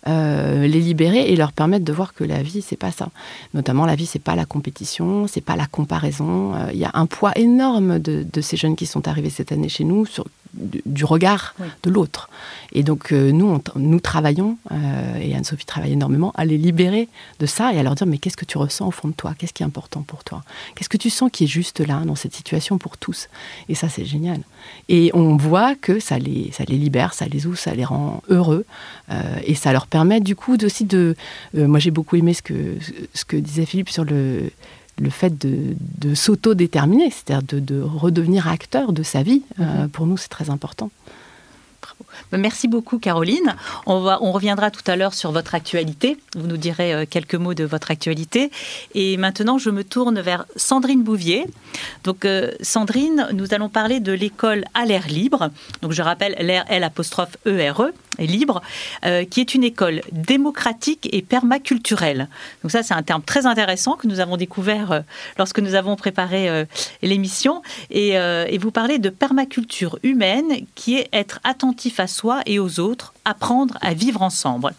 [0.06, 3.08] euh, les libérer et leur permettre de voir que la vie, c'est pas ça.
[3.54, 6.54] Notamment, la vie, c'est pas la compétition, c'est pas la comparaison.
[6.54, 9.52] Euh, il y a un poids énorme de, de, ces jeunes qui sont arrivés cette
[9.52, 12.28] année chez nous sur du regard de l'autre.
[12.72, 17.08] Et donc, euh, nous, nous travaillons, euh, et Anne-Sophie travaille énormément, à les libérer
[17.40, 19.34] de ça et à leur dire Mais qu'est-ce que tu ressens au fond de toi?
[19.38, 20.42] Qu'est-ce qui est important pour toi?
[20.74, 23.28] Qu'est-ce que tu sens qui est juste là, dans cette situation pour tous?
[23.68, 24.40] Et ça, c'est génial.
[24.88, 28.22] Et on voit que ça les, ça les libère, ça les ouvre, ça les rend
[28.28, 28.64] heureux.
[29.10, 31.16] Euh, et ça leur permet, du coup, aussi de.
[31.54, 32.76] moi, j'ai beaucoup aimé ce que,
[33.14, 34.50] ce que disait Philippe sur le
[34.98, 39.88] le fait de, de s'auto-déterminer, c'est-à-dire de, redevenir acteur de sa vie, euh, mhm.
[39.90, 40.90] pour nous, c'est très important.
[42.32, 43.54] Ben, merci beaucoup, Caroline.
[43.86, 46.16] On, va, on reviendra tout à l'heure sur votre actualité.
[46.34, 48.50] Vous nous direz euh, quelques mots de votre actualité.
[48.94, 51.46] Et maintenant, je me tourne vers Sandrine Bouvier.
[52.04, 55.50] Donc, euh, Sandrine, nous allons parler de l'école à l'air libre.
[55.82, 57.36] Donc, je rappelle l'air L apostrophe
[58.18, 58.62] E-R-E, libre,
[59.04, 62.28] euh, qui est une école démocratique et permaculturelle.
[62.62, 65.02] Donc ça, c'est un terme très intéressant que nous avons découvert
[65.38, 66.66] lorsque nous avons préparé
[67.02, 67.62] l'émission.
[67.90, 72.80] Et, et vous parlez de permaculture humaine, qui est être attentif à soi et aux
[72.80, 74.74] autres, apprendre à vivre ensemble.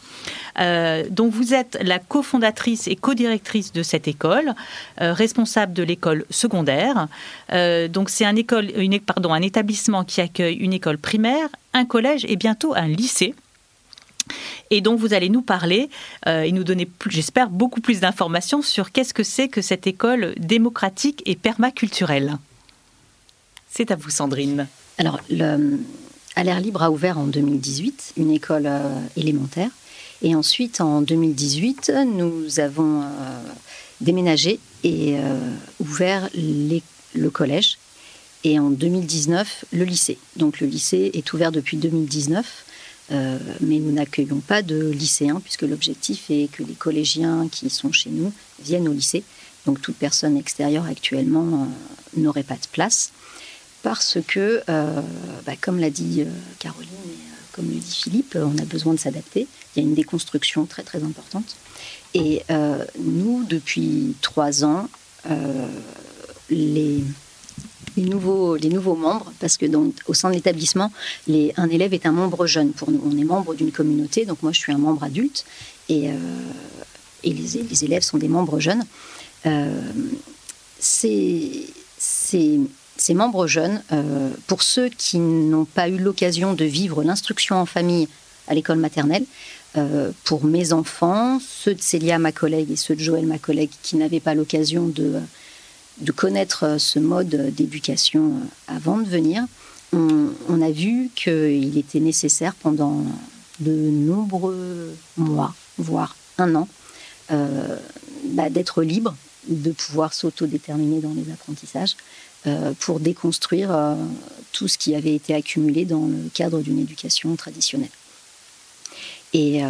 [0.60, 4.54] Euh, donc vous êtes la cofondatrice et codirectrice de cette école,
[5.02, 7.08] euh, responsable de l'école secondaire.
[7.54, 8.36] Euh, donc c'est un
[9.42, 13.36] établissement qui accueille une école primaire, un collège et bientôt un lycée.
[14.70, 15.90] Et donc vous allez nous parler
[16.26, 21.24] et nous donner, j'espère, beaucoup plus d'informations sur qu'est-ce que c'est que cette école démocratique
[21.26, 22.38] et permaculturelle.
[23.70, 24.68] C'est à vous, Sandrine.
[24.98, 25.22] Alors,
[26.38, 29.70] à l'air libre a ouvert en 2018 une école euh, élémentaire.
[30.22, 33.06] Et ensuite, en 2018, nous avons euh,
[34.02, 35.40] déménagé et euh,
[35.80, 37.78] ouvert le collège.
[38.44, 40.18] Et en 2019, le lycée.
[40.36, 42.66] Donc le lycée est ouvert depuis 2019.
[43.10, 48.10] mais nous n'accueillons pas de lycéens puisque l'objectif est que les collégiens qui sont chez
[48.10, 49.24] nous viennent au lycée.
[49.66, 51.68] Donc toute personne extérieure actuellement
[52.16, 53.12] n'aurait pas de place
[53.84, 55.02] parce que, euh,
[55.46, 56.26] bah, comme l'a dit euh,
[56.60, 59.48] Caroline, euh, comme le dit Philippe, on a besoin de s'adapter.
[59.76, 61.58] Il y a une déconstruction très très importante.
[62.14, 62.44] Et
[62.98, 64.88] nous, depuis trois ans,
[66.50, 67.04] les
[67.98, 70.92] les nouveaux, les nouveaux membres, parce que donc, au sein de l'établissement,
[71.30, 73.02] un élève est un membre jeune pour nous.
[73.04, 75.46] On est membre d'une communauté, donc moi je suis un membre adulte,
[75.90, 76.16] et, euh,
[77.24, 78.84] les, élèves sont des membres jeunes.
[79.46, 79.82] Euh,
[83.02, 87.66] ces, membres jeunes, euh, pour ceux qui n'ont pas eu l'occasion de vivre l'instruction en
[87.66, 88.08] famille
[88.48, 89.26] à l'école maternelle,
[90.24, 93.96] pour mes enfants, ceux de Célia, ma collègue, et ceux de Joël, ma collègue, qui
[93.96, 99.46] n'avaient pas l'occasion de connaître euh, ce mode d'éducation euh, avant de venir,
[99.94, 103.04] on, a vu qu'il était nécessaire pendant
[103.60, 106.68] de nombreux mois, voire un an,
[107.32, 107.78] euh,
[108.26, 109.16] bah, d'être libre,
[109.48, 111.96] de pouvoir s'autodéterminer dans les apprentissages
[112.80, 113.96] pour déconstruire
[114.52, 117.90] tout ce qui avait été accumulé dans le cadre d'une éducation traditionnelle.
[119.34, 119.62] Et,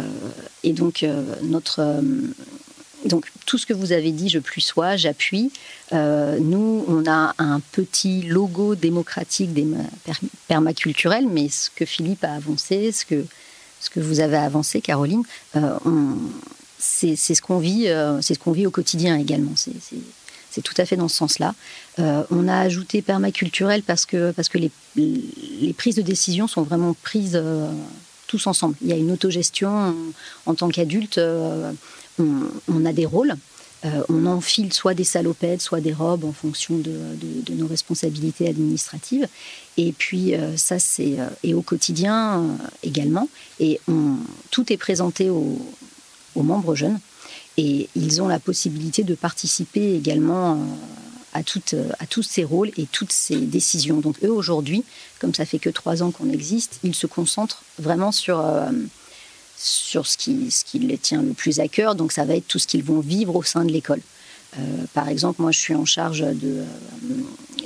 [0.62, 1.04] et donc
[3.46, 5.50] tout ce que vous avez dit, je plus sois, j'appuie.
[5.92, 9.50] Euh, nous, on a un petit logo démocratique
[10.48, 13.24] permaculturel, mais ce que Philippe a avancé, ce que,
[14.00, 15.22] vous avez avancé, Caroline,
[15.56, 15.78] euh,
[16.78, 19.52] c'est ce qu'on vit, euh, c'est ce qu'on vit au quotidien également.
[20.62, 21.54] Tout à fait dans ce sens-là.
[21.98, 26.94] on a ajouté permaculturel parce que, parce que les, les prises de décision sont vraiment
[27.02, 27.40] prises
[28.26, 28.76] tous ensemble.
[28.82, 29.94] Il y a une autogestion
[30.46, 31.20] en tant qu'adulte
[32.18, 33.34] on, a des rôles.
[33.84, 36.98] Euh, on enfile soit des salopettes, soit des robes en fonction de,
[37.50, 39.28] nos responsabilités administratives.
[39.76, 42.44] Et puis euh, ça, c'est euh, et au quotidien
[42.82, 43.28] également.
[43.60, 43.80] Et
[44.50, 45.58] tout est présenté aux,
[46.36, 47.00] membres jeunes.
[47.58, 50.58] Et ils ont la possibilité de participer également
[51.34, 53.98] à, à tous ces rôles et toutes ces décisions.
[53.98, 54.84] Donc eux, aujourd'hui,
[55.18, 58.42] comme ça fait que trois ans qu'on existe, ils se concentrent vraiment sur
[59.58, 61.94] sur ce qui, les tient le plus à cœur.
[61.94, 64.00] Donc ça va être tout ce qu'ils vont vivre au sein de l'école.
[64.58, 64.60] Euh,
[64.94, 66.64] par exemple, moi je suis en charge de, euh,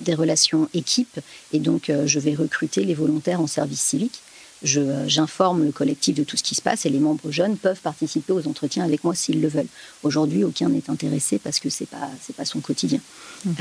[0.00, 1.20] des relations équipes
[1.52, 4.20] et donc euh, je vais recruter les volontaires en service civique.
[4.64, 8.32] J'informe le collectif de tout ce qui se passe et les membres jeunes peuvent participer
[8.32, 9.66] aux entretiens avec moi s'ils le veulent.
[10.02, 13.00] Aujourd'hui, aucun n'est intéressé parce que c'est pas c'est pas son quotidien.
[13.44, 13.56] Mhm.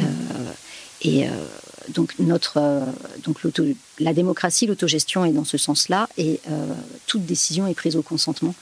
[1.02, 1.32] Et euh,
[1.90, 2.86] donc, notre, euh,
[3.24, 3.40] donc
[4.00, 6.74] la démocratie, l'autogestion est dans ce sens-là, et euh,
[7.08, 8.54] toute décision est prise au consentement.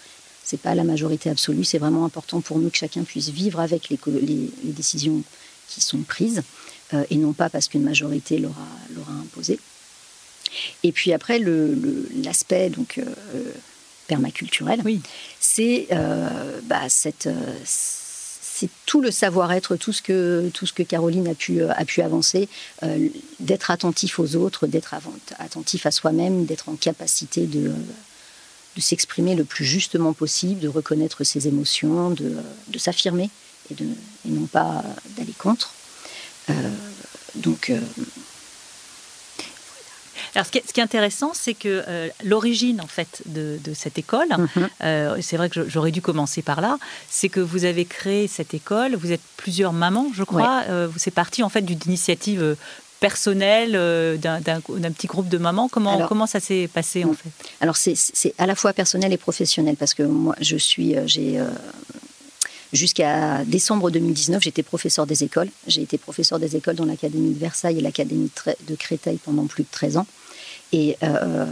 [0.43, 3.89] C'est pas la majorité absolue, c'est vraiment important pour nous que chacun puisse vivre avec
[3.89, 5.21] les, les, décisions
[5.67, 6.41] qui sont prises,
[7.11, 9.59] et non pas parce qu'une majorité l'aura imposé.
[10.83, 11.39] Et puis après,
[12.23, 12.99] l'aspect donc
[14.07, 15.01] permaculturel, oui.
[15.39, 15.87] c'est
[16.63, 17.29] bah, cette
[18.59, 22.01] c'est tout le savoir-être, tout ce que tout ce que Caroline a pu a pu
[22.01, 22.49] avancer,
[22.83, 23.07] euh,
[23.39, 24.95] d'être attentif aux autres, d'être
[25.37, 27.71] attentif à soi-même, d'être en capacité de
[28.75, 32.35] de s'exprimer le plus justement possible, de reconnaître ses émotions, de,
[32.67, 33.29] de s'affirmer
[33.71, 34.83] et, de, et non pas
[35.17, 35.73] d'aller contre.
[36.49, 36.53] Euh,
[37.35, 37.79] donc euh,
[40.39, 44.69] alors, ce qui est, intéressant, c'est que euh, l'origine en fait de, cette école, mhm.
[44.83, 46.77] euh, c'est vrai que j'aurais dû commencer par là,
[47.09, 48.95] c'est que vous avez créé cette école.
[48.95, 50.63] Vous êtes plusieurs mamans, je crois.
[50.69, 52.55] Euh, c'est parti en fait d'une initiative
[53.01, 53.73] personnelle
[54.17, 55.67] d'un petit groupe de mamans.
[55.67, 57.29] Comment comment ça s'est passé en fait?
[57.59, 61.41] Alors c'est à la fois personnel et professionnel parce que moi je suis j'ai
[62.71, 65.49] Jusqu'à décembre 2019, j'étais professeur des écoles.
[65.65, 68.29] J'ai été professeur des écoles dans l'Académie de Versailles et l'Académie
[68.67, 70.05] de Créteil pendant plus de 13 ans
[70.71, 71.45] et euh,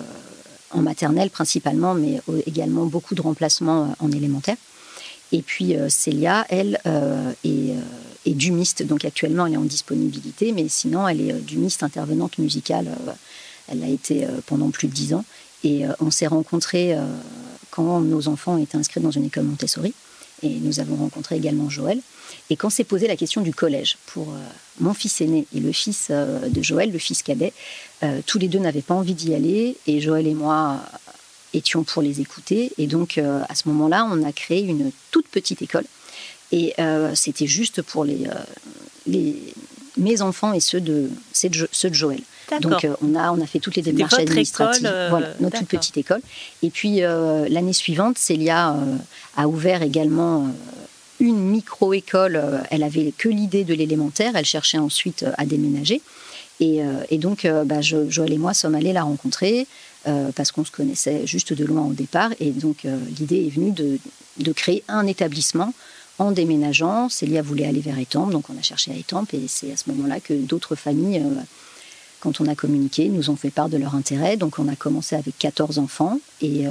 [0.72, 4.58] en maternelle principalement, mais également beaucoup de remplacements euh, en élémentaire.
[5.32, 6.80] Et puis euh, Célia, elle,
[7.44, 7.74] est,
[8.26, 12.90] est, dumiste, donc actuellement elle est en disponibilité, mais sinon elle est dumiste intervenante musicale.
[13.68, 15.26] elle l'a été pendant plus de dix ans.
[15.64, 16.96] Et on s'est rencontrés
[17.72, 19.94] quand nos enfants étaient inscrits dans une école Montessori.
[20.44, 22.00] Et nous avons rencontré également Joël.
[22.50, 24.38] Et quand s'est posée la question du collège pour euh,
[24.80, 27.54] mon fils aîné et le fils euh, de Joël, le fils cadet,
[28.04, 30.80] euh, tous les deux n'avaient pas envie d'y aller et Joël et moi
[31.54, 32.72] étions pour les écouter.
[32.78, 35.86] Et donc à ce moment-là, on a créé une toute petite école.
[36.52, 36.76] Et
[37.16, 38.28] c'était juste pour les,
[39.08, 39.36] les,
[39.96, 42.20] mes enfants et ceux de, ceux de Joël.
[42.62, 44.94] Donc on, a, on a fait toutes les démarches administratives.
[45.10, 46.22] voilà, notre toute petite école.
[46.62, 48.76] Et puis l'année suivante, Célia
[49.38, 50.48] a ouvert également
[51.20, 52.36] une micro-école.
[52.36, 54.36] Euh, elle avait que l'idée de l'élémentaire.
[54.36, 56.02] Elle cherchait ensuite euh, à déménager.
[56.60, 59.68] Et, euh, donc, bah, Joël et moi sommes allés la rencontrer
[60.36, 62.32] parce qu'on se connaissait juste de loin au départ.
[62.40, 62.88] Et donc,
[63.20, 65.74] l'idée est venue de, créer un établissement
[66.18, 67.10] en déménageant.
[67.10, 69.34] Célia voulait aller vers Étampes, donc on a cherché à Étampes.
[69.34, 71.22] Et c'est à ce moment-là que d'autres familles
[72.22, 74.38] quand on a communiqué, nous ont fait part de leur intérêt.
[74.38, 76.66] Donc on a commencé avec 14 enfants et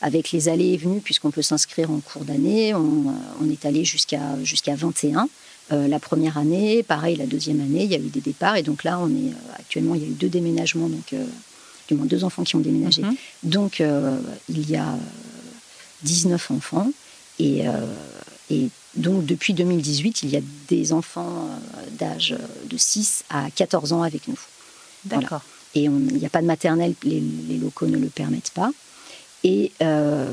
[0.00, 4.20] avec les allées et venues, puisqu'on peut s'inscrire en cours d'année, on, est allé jusqu'à
[4.42, 5.28] jusqu'à 21.
[5.70, 8.56] la première année, pareil, la deuxième année, il y a eu des départs.
[8.56, 11.14] Et donc là, on est actuellement, il y a eu deux déménagements, donc
[11.88, 13.02] du moins deux enfants qui ont déménagé.
[13.02, 13.16] Mhm.
[13.42, 13.82] Donc
[14.48, 14.96] il y a
[16.02, 16.92] 19 enfants.
[17.40, 17.64] Et,
[18.50, 22.36] et donc depuis 2018, il y a des enfants euh, d'âge
[22.68, 24.38] de 6 à 14 ans avec nous.
[25.04, 25.42] D'accord.
[25.74, 27.22] Et il n'y a pas de maternelle, les,
[27.60, 28.70] locaux ne le permettent pas.
[29.44, 30.30] Et, euh,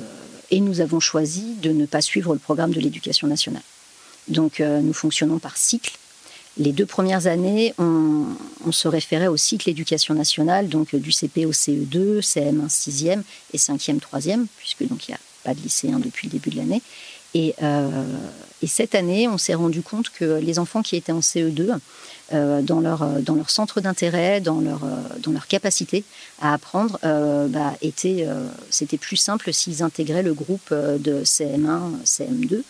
[0.52, 3.62] et, nous avons choisi de ne pas suivre le programme de l'éducation nationale.
[4.28, 5.98] Donc euh, nous fonctionnons par cycle.
[6.58, 8.26] Les deux premières années, on,
[8.72, 13.22] se référait au cycle éducation nationale, donc du CP au CE2, CM1 6e
[13.54, 16.58] et 5e 3e, puisque donc il n'y a pas de lycéens depuis le début de
[16.58, 16.82] l'année.
[17.36, 18.04] Euh,
[18.62, 21.78] et, cette année, on s'est rendu compte que les enfants qui étaient en CE2,
[22.34, 24.82] euh, dans, leur, euh, dans leur centre d'intérêt, dans leur,
[25.22, 26.04] dans leur capacité
[26.42, 26.98] à apprendre,
[27.50, 28.28] bah, était,
[28.70, 32.62] c'était plus simple s'ils intégraient le groupe de CM1, CM2,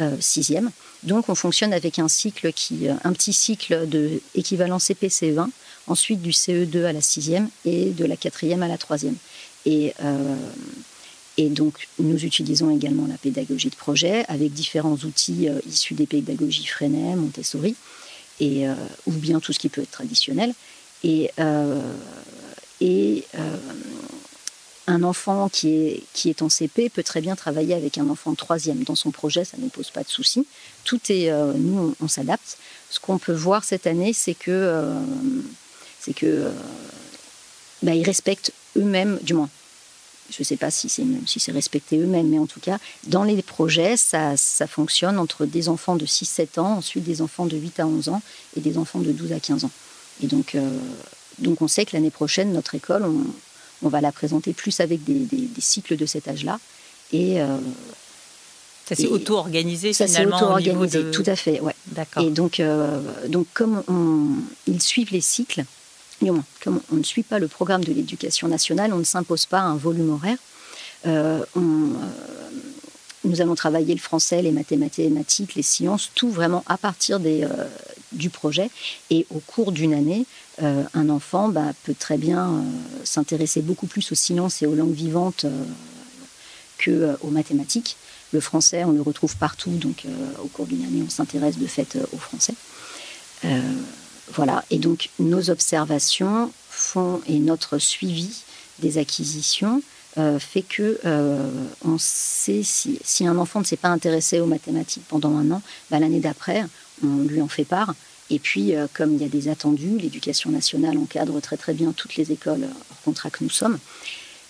[0.00, 0.68] 6e.
[1.04, 5.48] Donc on fonctionne avec un cycle qui, un petit cycle de équivalent CP-CE1,
[5.86, 9.14] ensuite du CE2 à la 6e et de la 4e à la 3e.
[9.66, 9.94] Et
[11.38, 16.06] et donc, nous utilisons également la pédagogie de projet avec différents outils euh, issus des
[16.06, 17.76] pédagogies Freinet, Montessori,
[18.42, 18.74] euh,
[19.06, 20.52] ou bien tout ce qui peut être traditionnel.
[21.04, 21.80] Et, euh,
[24.88, 28.32] un enfant qui est, qui est en CP peut très bien travailler avec un enfant
[28.32, 28.82] de troisième.
[28.84, 30.46] Dans son projet, ça ne pose pas de souci.
[30.84, 32.56] Tout est, nous, on, s'adapte.
[32.88, 34.82] Ce qu'on peut voir cette année, c'est que,
[36.00, 36.50] c'est que,
[37.82, 39.50] bah, ils respectent eux-mêmes, du moins,
[40.30, 43.24] je ne sais pas si c'est si c'est respecté eux-mêmes, mais en tout cas, dans
[43.24, 47.56] les projets, ça, ça fonctionne entre des enfants de 6-7 ans, ensuite des enfants de
[47.56, 48.22] 8 à 11 ans
[48.56, 49.70] et des enfants de 12 à 15 ans.
[50.22, 50.68] Et donc, euh,
[51.38, 53.24] donc on sait que l'année prochaine, notre école, on,
[53.82, 56.58] on, va la présenter plus avec des, des, cycles de cet âge-là.
[57.12, 57.56] Et euh,
[58.86, 61.10] ça s'est auto-organisé finalement auto -organisé, de...
[61.10, 61.74] tout à fait, ouais.
[61.86, 62.22] D'accord.
[62.22, 64.26] Et donc, euh, donc comme on,
[64.66, 65.64] ils suivent les cycles,
[66.62, 69.76] comme on ne suit pas le programme de l'éducation nationale, on ne s'impose pas un
[69.76, 70.38] volume horaire.
[71.06, 71.60] Euh, euh,
[73.24, 77.46] nous allons travailler le français, les mathématiques, les sciences, tout vraiment à partir euh,
[78.12, 78.70] du projet.
[79.10, 80.24] Et au cours d'une année,
[80.60, 82.64] un enfant bah, peut très bien
[83.04, 85.46] s'intéresser beaucoup plus aux sciences et aux langues vivantes
[86.78, 87.96] que aux mathématiques.
[88.32, 90.04] Le français, on le retrouve partout, donc
[90.42, 92.54] au cours d'une année, on s'intéresse de fait au français.
[94.34, 98.42] Voilà, et donc nos observations font et notre suivi
[98.78, 99.82] des acquisitions
[100.16, 101.48] euh, fait que euh,
[101.84, 105.98] on sait si, un enfant ne s'est pas intéressé aux mathématiques pendant un an, bah,
[106.00, 106.64] l'année d'après,
[107.04, 107.94] on lui en fait part.
[108.30, 111.92] Et puis, euh, comme il y a des attendus, l'éducation nationale encadre très très bien
[111.92, 113.78] toutes les écoles hors contrat que nous sommes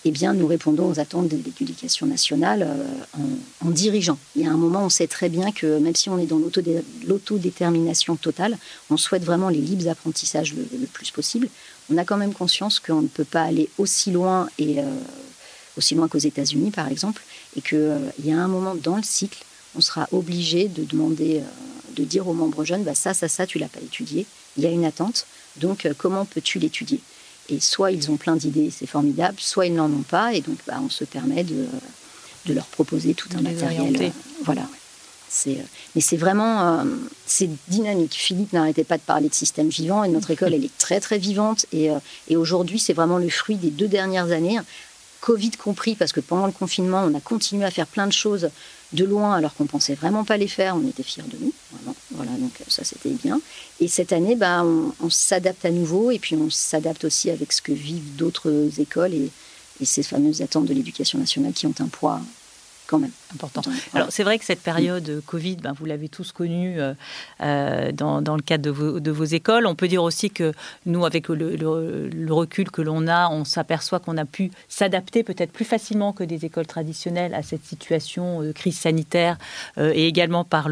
[0.09, 3.19] eh bien, nous répondons aux attentes de l'éducation nationale euh,
[3.63, 4.17] en, dirigeant.
[4.35, 6.39] Il y a un moment, on sait très bien que même si on est dans
[7.05, 8.57] l'autodétermination totale,
[8.89, 11.47] on souhaite vraiment les libres apprentissages le, plus possible.
[11.91, 14.83] On a quand même conscience qu'on ne peut pas aller aussi loin et euh,
[15.77, 17.23] aussi loin qu'aux États-Unis, par exemple,
[17.55, 19.45] et qu'il euh, y a un moment dans le cycle,
[19.75, 21.43] on sera obligé de demander,
[21.95, 24.25] de dire aux membres jeunes, bah, ça, ça, ça, tu l'as pas étudié.
[24.57, 25.27] Il y a une attente.
[25.57, 26.99] Donc, comment peux-tu l'étudier?
[27.49, 30.57] Et soit ils ont plein d'idées, c'est formidable, soit ils n'en ont pas, et donc
[30.67, 31.65] bah, on se permet de,
[32.45, 33.95] de leur proposer tout un matériel.
[34.01, 34.09] Euh,
[34.43, 34.63] voilà.
[35.31, 36.83] C'est, euh, mais c'est vraiment euh,
[37.25, 38.15] c'est dynamique.
[38.15, 41.19] Philippe n'arrêtait pas de parler de système vivant et notre école elle est très très
[41.19, 41.89] vivante et,
[42.27, 44.59] et aujourd'hui c'est vraiment le fruit des deux dernières années,
[45.21, 48.49] Covid compris parce que pendant le confinement on a continué à faire plein de choses
[48.93, 50.75] de loin alors qu'on pensait vraiment pas les faire.
[50.75, 51.53] On était fiers de nous.
[52.11, 53.39] Voilà, donc ça c'était bien.
[53.79, 57.61] Et cette année, bah, on, s'adapte à nouveau et puis on s'adapte aussi avec ce
[57.61, 59.31] que vivent d'autres écoles et
[59.85, 62.19] ces fameuses attentes de l'éducation nationale qui ont un poids
[62.87, 63.61] quand même important.
[63.93, 66.93] Alors c'est vrai que cette période Covid, ben, vous l'avez tous connue euh,
[67.41, 69.67] euh, dans, dans, le cadre de vos, de vos, écoles.
[69.67, 70.53] On peut dire aussi que
[70.85, 75.51] nous, avec le, le, recul que l'on a, on s'aperçoit qu'on a pu s'adapter peut-être
[75.51, 79.37] plus facilement que des écoles traditionnelles à cette situation de crise sanitaire
[79.77, 80.69] euh, et également par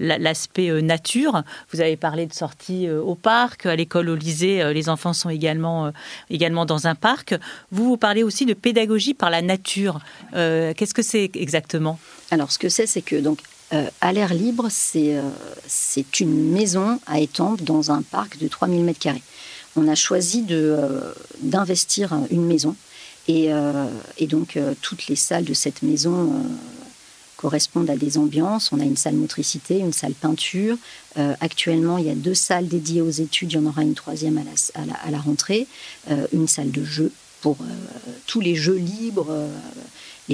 [0.00, 1.42] l'aspect nature.
[1.72, 5.92] Vous avez parlé de sortie au parc, à l'école, au lycée, les enfants sont également,
[6.30, 7.34] également dans un parc.
[7.70, 10.00] Vous, vous parlez aussi de pédagogie par la nature.
[10.32, 11.91] Qu'est-ce que c'est exactement
[12.30, 13.40] Alors, ce que c'est, c'est que donc
[13.72, 15.22] euh, à l'air libre, c'est euh,
[16.20, 19.16] une maison à Étampes dans un parc de 3000 m2.
[19.76, 22.76] On a choisi euh, d'investir une maison
[23.28, 23.50] et,
[24.28, 26.34] donc toutes les salles de cette maison
[27.36, 28.72] correspondent à des ambiances.
[28.72, 30.76] On a une salle motricité, une salle peinture.
[31.40, 33.52] actuellement, il y a deux salles dédiées aux études.
[33.52, 35.68] Il y en aura une troisième à la, à la, rentrée.
[36.32, 37.12] une salle de jeu
[37.42, 37.58] pour
[38.26, 39.48] tous les jeux libres,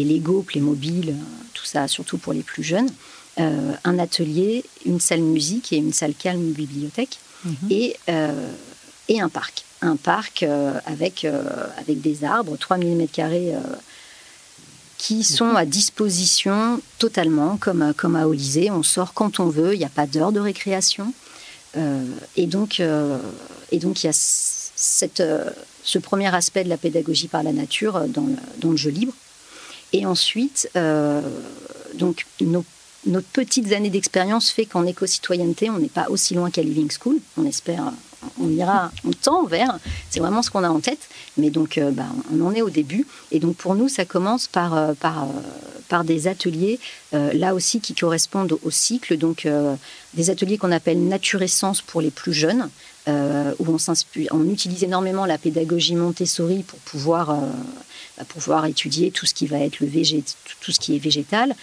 [0.04, 1.14] les Lego, Playmobil,
[1.54, 2.90] tout ça, surtout pour les plus jeunes.
[3.36, 7.18] un atelier, une salle musique et une salle calme, une bibliothèque.
[7.44, 7.54] Mhm.
[7.70, 7.96] Et,
[9.08, 11.42] et un parc un parc euh, avec, euh,
[11.78, 13.54] avec des arbres, 3000 m2
[14.96, 18.72] qui sont à disposition totalement, comme, comme à Olysée.
[18.72, 21.14] On sort quand on veut, il n'y a pas d'heure de récréation.
[21.76, 22.04] Euh,
[22.36, 22.82] et, donc,
[23.70, 25.22] et donc, il y a cette,
[25.84, 29.12] ce premier aspect de la pédagogie par la nature dans le, dans le jeu libre.
[29.92, 30.70] Et ensuite,
[31.94, 32.64] donc, nos,
[33.32, 37.18] petites années d'expérience fait qu'en éco-citoyenneté, on n'est pas aussi loin qu'à Living School.
[37.36, 37.92] On espère
[38.40, 39.78] on ira, on tend vers.
[40.10, 41.08] C'est vraiment ce qu'on a en tête.
[41.36, 43.06] Mais donc, euh, bah, on en est au début.
[43.30, 46.78] Et donc, pour nous, ça commence par, euh, par, euh, des ateliers,
[47.12, 49.16] là aussi, qui correspondent au cycle.
[49.16, 49.48] Donc,
[50.12, 52.68] des ateliers qu'on appelle naturescence pour les plus jeunes,
[53.06, 53.76] où
[54.30, 57.34] on utilise énormément la pédagogie Montessori pour pouvoir,
[58.18, 60.24] bah, pouvoir étudier tout ce qui va être le végét,
[60.60, 61.54] tout ce qui est végétal,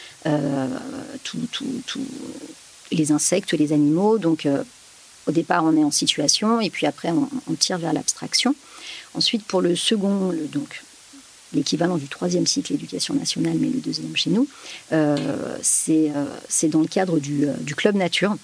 [1.24, 1.40] tout,
[1.86, 2.06] tout,
[2.92, 4.18] les insectes, les animaux.
[4.18, 4.48] Donc,
[5.28, 8.56] au départ, on est en situation et puis après, on, tire vers l'abstraction.
[9.14, 10.84] Ensuite, pour le second, donc
[11.54, 14.48] l'équivalent du troisième cycle éducation nationale, mais le deuxième chez nous,
[14.92, 15.16] euh,
[15.90, 18.36] euh, c'est dans le cadre du, euh, club nature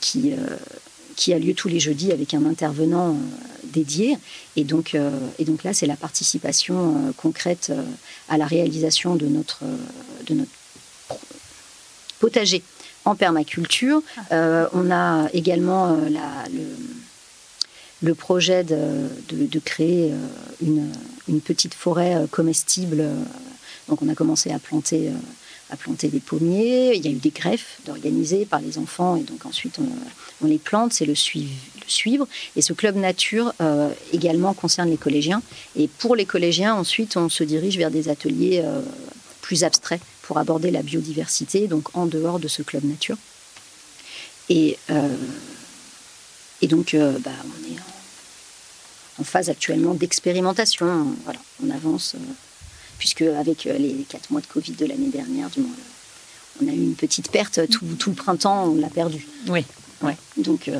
[0.00, 0.32] qui,
[1.20, 3.14] qui a lieu tous les jeudis avec un intervenant
[3.64, 4.16] dédié.
[4.56, 4.96] Et donc,
[5.38, 7.70] et donc là, c'est la participation concrète
[8.30, 9.62] à la réalisation de notre,
[10.26, 10.50] de notre
[12.20, 12.62] potager
[13.04, 14.02] en permaculture.
[14.30, 16.08] Euh, on a également euh,
[18.02, 20.86] le, projet de, créer euh,
[21.28, 23.04] une, petite forêt comestible.
[23.88, 25.10] Donc on a commencé à planter,
[25.70, 26.94] à planter des pommiers.
[26.94, 30.58] Il y a eu des greffes d'organiser par les enfants et donc ensuite on, les
[30.58, 30.92] plante.
[30.92, 32.26] C'est le, suivre.
[32.56, 33.52] Et ce club nature
[34.12, 35.42] également concerne les collégiens.
[35.76, 38.64] Et pour les collégiens, ensuite on se dirige vers des ateliers
[39.40, 43.16] plus abstraits pour aborder la biodiversité, donc en dehors de ce club nature.
[44.48, 45.08] Et, euh,
[46.62, 47.78] donc, euh, bah, on est
[49.18, 51.16] en, phase actuellement d'expérimentation.
[51.24, 52.18] Voilà, on avance, euh,
[53.00, 55.48] puisque avec les quatre mois de Covid de l'année dernière,
[56.62, 57.60] on a eu une petite perte.
[57.68, 59.26] Tout, tout le printemps, on l'a perdu.
[59.48, 59.64] Oui.
[60.02, 60.16] Ouais.
[60.36, 60.70] Donc,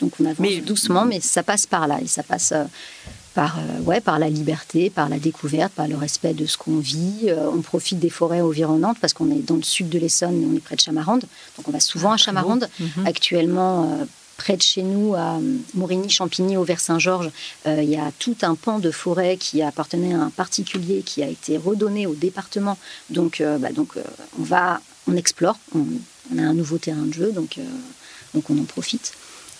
[0.00, 2.00] donc on avance doucement, mais ça passe par là.
[2.02, 2.52] Et ça passe
[3.34, 6.78] par, euh, ouais, par la liberté, par la découverte, par le respect de ce qu'on
[6.78, 7.24] vit.
[7.24, 10.56] Euh, on profite des forêts environnantes parce qu'on est dans le sud de l'Essonne, on
[10.56, 11.22] est près de Chamarande.
[11.56, 12.68] Donc on va souvent à ah, Chamarande.
[12.78, 13.06] Mhm.
[13.06, 14.04] Actuellement, euh,
[14.36, 15.38] près de chez nous, à
[15.74, 17.30] Mourigny, Champigny, au Vers-Saint-Georges,
[17.66, 21.28] il y a tout un pan de forêt qui appartenait à un particulier qui a
[21.28, 22.78] été redonné au département.
[23.10, 23.94] Donc, bah, donc
[24.38, 25.86] on va, on explore, on,
[26.38, 27.58] a un nouveau terrain de jeu, donc,
[28.34, 29.12] on en profite.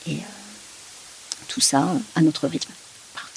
[0.08, 0.18] Et
[1.48, 2.72] tout ça à notre rythme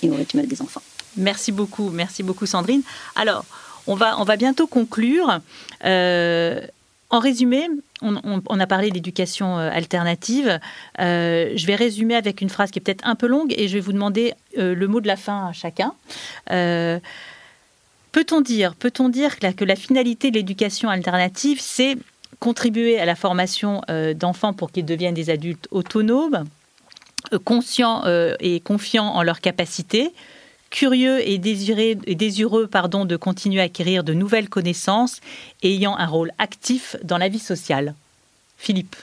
[0.01, 0.81] et au rythme des enfants.
[1.17, 2.81] Merci beaucoup, merci beaucoup Sandrine.
[3.15, 3.45] Alors,
[3.87, 5.39] on va, bientôt conclure.
[5.83, 6.61] Euh,
[7.09, 7.67] en résumé,
[8.01, 10.59] on, a parlé d'éducation euh, alternative.
[10.99, 13.75] Euh, je vais résumer avec une phrase qui est peut-être un peu longue et je
[13.75, 15.93] vais vous demander le mot de la fin à chacun.
[16.47, 21.97] peut-on dire, peut-on dire que la, que la finalité de l'éducation alternative, c'est
[22.39, 23.81] contribuer à la formation
[24.15, 26.45] d'enfants pour qu'ils deviennent des adultes autonomes,
[27.33, 30.11] euh, conscients euh, et confiants en leurs capacités,
[30.75, 35.21] curieux et, désirés, et désireux pardon, de continuer à acquérir de nouvelles connaissances
[35.63, 37.95] et ayant un rôle actif dans la vie sociale.
[38.57, 38.97] Philippe,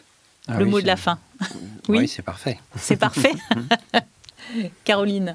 [0.48, 1.18] ah le mot de la fin.
[1.88, 2.58] Oui, c'est parfait.
[2.76, 3.32] C'est parfait.
[4.84, 5.34] Caroline,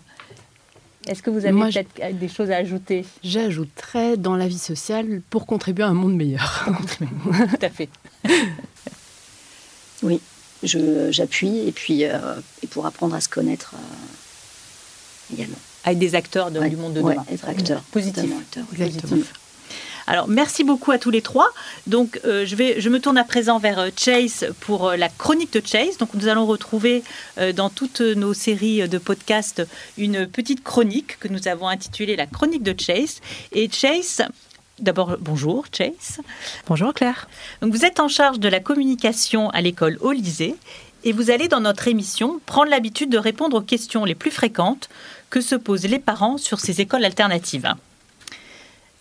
[1.08, 3.04] est-ce que vous avez peut-être des choses à ajouter?
[3.24, 6.66] J'ajouterais dans la vie sociale pour contribuer à un monde meilleur.
[7.50, 7.90] Tout à fait.
[10.04, 10.22] oui
[10.64, 15.58] j'appuie et puis euh, et pour apprendre à se connaître euh, également.
[15.88, 17.26] Avec des acteurs du monde de demain.
[17.32, 17.82] être acteur.
[17.92, 18.30] Positif.
[18.70, 19.34] Positif.
[20.10, 21.50] Alors, merci beaucoup à tous les trois.
[21.86, 25.62] Donc, euh, je, vais, je me tourne à présent vers Chase pour la chronique de
[25.66, 25.98] Chase.
[25.98, 27.04] Donc, nous allons retrouver
[27.56, 29.68] dans toutes nos séries de podcasts
[29.98, 33.20] une petite chronique que nous avons intitulée La chronique de Chase.
[33.52, 34.24] Et Chase,
[34.80, 36.20] D'abord, bonjour Chase.
[36.68, 37.28] Bonjour Claire.
[37.62, 40.56] Donc, vous êtes en charge de la communication à l'école au lycée
[41.04, 44.90] et vous allez dans notre émission prendre l'habitude de répondre aux questions les plus fréquentes
[45.30, 47.74] que se posent les parents sur ces écoles alternatives.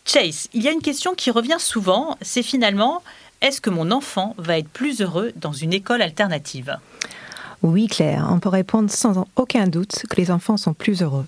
[0.04, 3.02] Chase, il y a une question qui revient souvent, c'est finalement,
[3.40, 6.76] est-ce que mon enfant va être plus heureux dans une école alternative?
[7.62, 11.26] Oui Claire, on peut répondre sans aucun doute que les enfants sont plus heureux,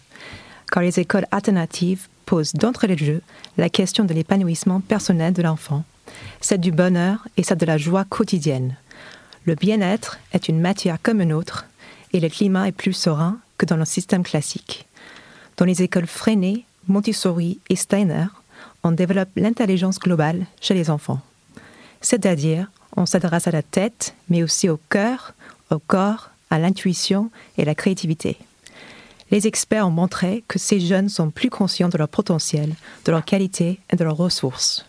[0.71, 3.23] car les écoles alternatives pose d'entrée de jeu
[3.57, 5.85] la question de l'épanouissement personnel de l'enfant
[6.41, 8.77] celle du bonheur et celle de la joie quotidienne.
[9.45, 11.66] Le bien-être est une matière comme une autre
[12.12, 14.86] et le climat est plus serein que dans le système classique.
[15.57, 18.26] Dans les écoles freinées, Montessori et Steiner,
[18.82, 21.20] on développe l'intelligence globale chez les enfants.
[22.01, 25.34] C'est-à-dire, on s'adresse à la tête, mais aussi au cœur,
[25.70, 28.39] au corps, à l'intuition et à la créativité.
[29.30, 32.74] Les experts ont montré que ces jeunes sont plus conscients de leur potentiel,
[33.05, 34.86] de leur qualité et de leurs ressources.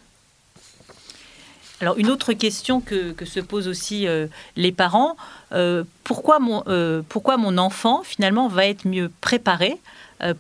[1.82, 5.16] Alors une autre question que, se posent aussi euh, les parents,
[5.54, 9.78] euh, pourquoi, mon, euh, pourquoi enfant finalement va être mieux préparé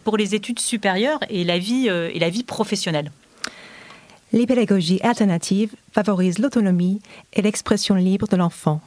[0.04, 3.12] pour les études supérieures et la vie, et la vie professionnelle?
[4.34, 8.82] Les pédagogies alternatives favorisent l'autonomie et l'expression libre de l'enfant.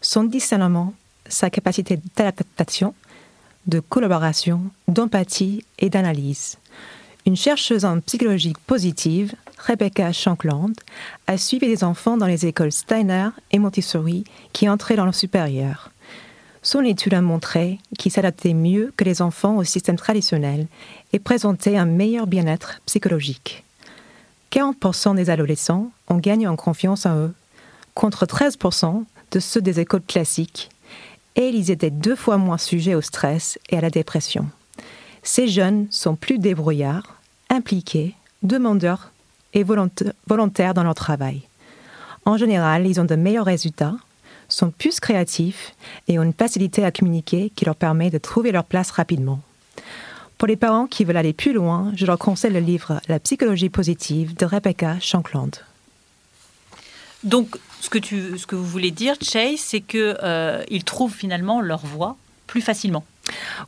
[0.00, 0.94] Son discernement,
[1.28, 2.94] sa capacité d'adaptation,
[3.66, 6.56] de collaboration, d'empathie et d'analyse.
[7.26, 10.72] Une chercheuse en psychologie positive, Rebecca Shankland,
[11.26, 15.90] a suivi des enfants dans les écoles Steiner et Montessori qui entraient dans le supérieur.
[16.62, 20.66] Son étude a montré qu'ils s'adaptaient mieux que les enfants au système traditionnel
[21.12, 23.64] et présentaient un meilleur bien-être psychologique.
[24.52, 27.34] 40% des adolescents ont gagné en confiance en eux,
[27.94, 30.70] contre 13% de ceux des écoles classiques
[31.36, 34.46] et ils étaient deux fois moins sujets au stress et à la dépression.
[35.22, 37.16] Ces jeunes sont plus débrouillards,
[37.48, 39.10] impliqués, demandeurs
[39.52, 41.42] et volontaires dans leur travail.
[42.24, 43.96] En général, ils ont de meilleurs résultats,
[44.48, 45.74] sont plus créatifs
[46.08, 49.40] et ont une facilité à communiquer qui leur permet de trouver leur place rapidement.
[50.38, 53.68] Pour les parents qui veulent aller plus loin, je leur conseille le livre La psychologie
[53.68, 55.50] positive de Rebecca Shankland.
[57.24, 61.60] Donc, ce que, tu, ce que vous voulez dire, Chase, c'est qu'ils euh, trouvent finalement
[61.60, 62.16] leur voie
[62.46, 63.04] plus facilement.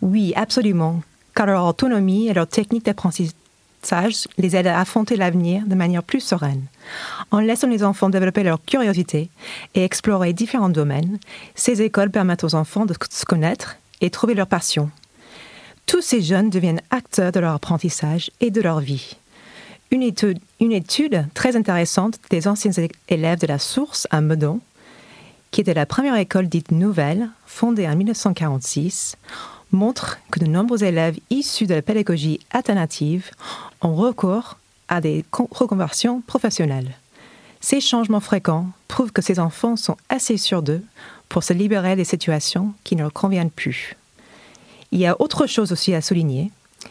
[0.00, 1.02] Oui, absolument.
[1.34, 3.36] Car leur autonomie et leur technique d'apprentissage
[4.38, 6.66] les aident à affronter l'avenir de manière plus sereine.
[7.30, 9.28] En laissant les enfants développer leur curiosité
[9.74, 11.18] et explorer différents domaines,
[11.54, 14.90] ces écoles permettent aux enfants de se connaître et trouver leur passion.
[15.86, 19.16] Tous ces jeunes deviennent acteurs de leur apprentissage et de leur vie.
[19.90, 22.72] Une étude, très intéressante des anciens
[23.08, 24.60] élèves de la Source à Meudon,
[25.50, 29.16] qui était la première école dite nouvelle, fondée en 1946,
[29.72, 33.30] montre que de nombreux élèves issus de la pédagogie alternative
[33.80, 34.58] ont recours
[34.88, 36.94] à des reconversions professionnelles.
[37.60, 40.82] Ces changements fréquents prouvent que ces enfants sont assez sûrs d'eux
[41.28, 43.96] pour se libérer des situations qui ne leur conviennent plus.
[44.90, 46.50] Il y a autre chose aussi à souligner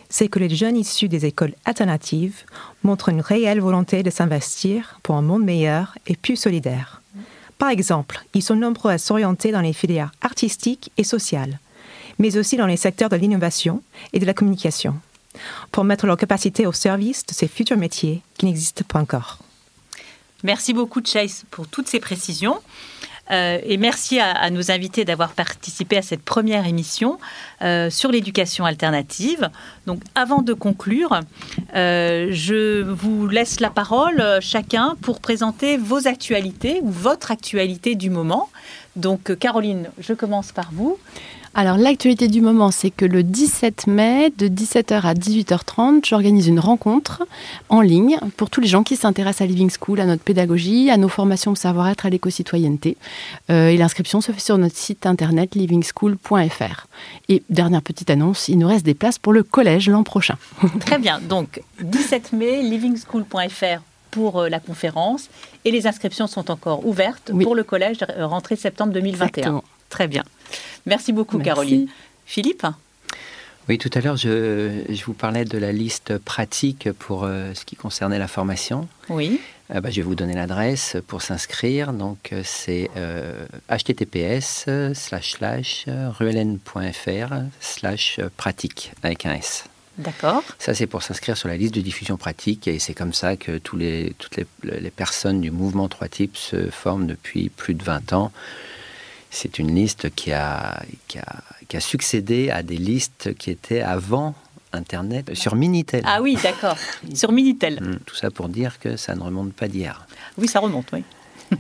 [0.09, 2.43] c'est que les jeunes issus des écoles alternatives
[2.83, 7.01] montrent une réelle volonté de s'investir pour un monde meilleur et plus solidaire.
[7.57, 11.59] Par exemple, ils sont nombreux à s'orienter dans les filières artistiques et sociales,
[12.19, 13.81] mais aussi dans les secteurs de l'innovation
[14.13, 14.95] et de la communication,
[15.71, 19.39] pour mettre leur capacité au service de ces futurs métiers qui n'existent pas encore.
[20.43, 22.59] Merci beaucoup, Chase, pour toutes ces précisions.
[23.31, 27.17] Euh, et merci à, nos invités d'avoir participé à cette première émission
[27.61, 29.49] euh, sur l'éducation alternative.
[29.85, 31.19] Donc, avant de conclure,
[31.75, 38.09] euh, je vous laisse la parole chacun pour présenter vos actualités ou votre actualité du
[38.09, 38.49] moment.
[38.95, 40.97] Donc, Caroline, je commence par vous.
[41.53, 46.61] Alors l'actualité du moment, c'est que le 17 mai, de 17h à 18h30, j'organise une
[46.61, 47.23] rencontre
[47.67, 50.95] en ligne pour tous les gens qui s'intéressent à Living School, à notre pédagogie, à
[50.95, 52.95] nos formations au savoir-être, à l'éco-citoyenneté.
[53.49, 56.87] Euh, et l'inscription se fait sur notre site internet livingschool.fr.
[57.27, 60.37] Et dernière petite annonce, il nous reste des places pour le collège l'an prochain.
[60.79, 65.29] Très bien, donc 17 mai, livingschool.fr pour euh, la conférence
[65.65, 69.61] et les inscriptions sont encore ouvertes pour le collège euh, rentrée septembre 2021.
[69.89, 70.23] Très bien.
[70.85, 71.87] Merci beaucoup, Caroline.
[72.25, 72.65] Philippe
[73.69, 77.75] oui, tout à l'heure, je, vous parlais de la liste pratique pour euh, ce qui
[77.75, 78.87] concernait la formation.
[79.07, 79.39] Oui.
[79.73, 81.93] Euh, bah, je vais vous donner l'adresse pour s'inscrire.
[81.93, 82.89] Donc, euh, c'est
[83.69, 89.65] https slash slash ruelen.fr slash pratique avec un S.
[89.97, 90.43] D'accord.
[90.57, 93.57] Ça, c'est pour s'inscrire sur la liste de diffusion pratique et c'est comme ça que
[93.57, 97.83] tous les, toutes les, les personnes du mouvement 3 types se forment depuis plus de
[97.83, 98.31] 20 ans
[99.31, 104.35] c'est une liste qui a, qui a, succédé à des listes qui étaient avant
[104.73, 106.03] Internet, sur Minitel.
[106.05, 106.77] Ah oui, d'accord,
[107.13, 107.81] sur Minitel.
[107.81, 110.05] Mm, tout ça pour dire que ça ne remonte pas d'hier.
[110.37, 111.03] Oui, ça remonte, oui.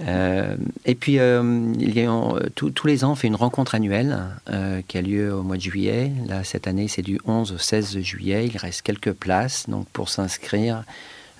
[0.00, 2.10] Euh, et puis, euh, il y a,
[2.56, 5.62] tous les ans, on fait une rencontre annuelle euh, qui a lieu au mois de
[5.62, 6.10] juillet.
[6.26, 8.46] Là, cette année, c'est du 11 au 16 juillet.
[8.46, 9.68] Il reste quelques places.
[9.68, 10.82] Donc, pour s'inscrire, euh,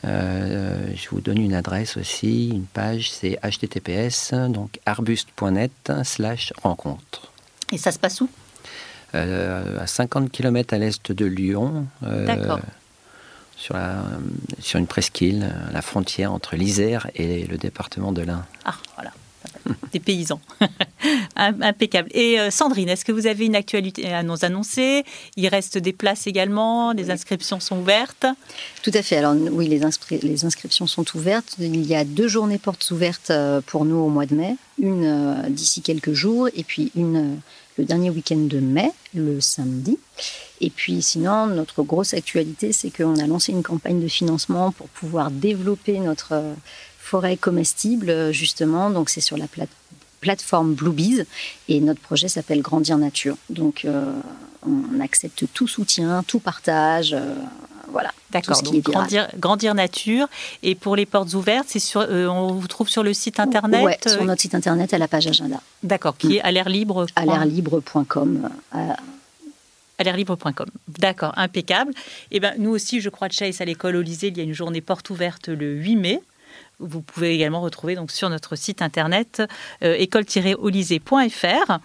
[0.04, 7.32] je vous donne une adresse aussi, une page, c'est https, donc arbuste.net slash rencontre.
[7.72, 8.28] Et ça se passe où?
[9.14, 11.86] Euh, À 50 km à l'est de Lyon.
[12.02, 12.60] Euh, D'accord.
[13.56, 14.04] sur, la,
[14.58, 18.44] sur une presqu'île, la frontière entre l'Isère et le département de l'Ain.
[18.64, 19.12] Ah, voilà
[19.92, 20.40] des paysans.
[21.36, 22.08] Impeccable.
[22.12, 25.04] Et euh, Sandrine, est-ce que vous avez une actualité à nous annoncer?
[25.36, 28.26] Il reste des places également, les inscriptions sont ouvertes
[28.82, 29.16] Tout à fait.
[29.16, 29.80] Alors oui, les,
[30.22, 31.56] les, inscriptions sont ouvertes.
[31.58, 35.04] Il y a deux journées portes ouvertes euh, pour nous au mois de mai, une
[35.04, 37.38] euh, d'ici quelques jours et puis une
[37.76, 39.98] le dernier week-end de mai, le samedi.
[40.60, 44.88] Et puis sinon, notre grosse actualité, c'est qu'on a lancé une campagne de financement pour
[44.88, 46.42] pouvoir développer notre
[47.04, 48.90] forêt comestible, justement.
[48.90, 49.46] Donc, c'est sur la
[50.20, 51.26] plateforme Bluebees.
[51.68, 53.36] Et notre projet s'appelle Grandir Nature.
[53.50, 54.10] Donc, euh,
[54.66, 57.12] on accepte tout soutien, tout partage.
[57.12, 57.34] Euh.
[58.34, 58.60] D'accord.
[58.62, 60.26] Donc, grandir, grandir, Nature.
[60.62, 63.82] Et pour les portes ouvertes, c'est sur, euh, on vous trouve sur le site internet
[63.84, 65.60] Oui, sur notre site internet à la page agenda.
[65.82, 67.06] D'accord, qui est à l'air libre.
[67.16, 68.50] À l'air libre.com
[70.12, 70.66] libre.com.
[70.88, 71.92] D'accord, impeccable.
[72.30, 74.44] Et eh ben, nous aussi, je crois, de Chase à l'école Olysée, il y a
[74.44, 76.20] une journée porte ouverte le 8 mai
[76.78, 79.42] vous pouvez également retrouver donc sur notre site internet
[79.82, 81.78] euh, école-olysée.fr.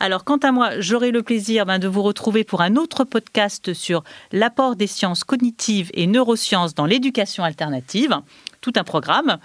[0.00, 3.74] Alors quant à moi, j'aurai le plaisir ben, de vous retrouver pour un autre podcast
[3.74, 8.20] sur l'apport des sciences cognitives et neurosciences dans l'éducation alternative
[8.66, 9.38] tout un programme.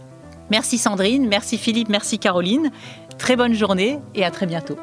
[0.52, 2.72] Merci Sandrine, merci Philippe, merci Caroline.
[3.18, 4.76] Très bonne journée et à très bientôt.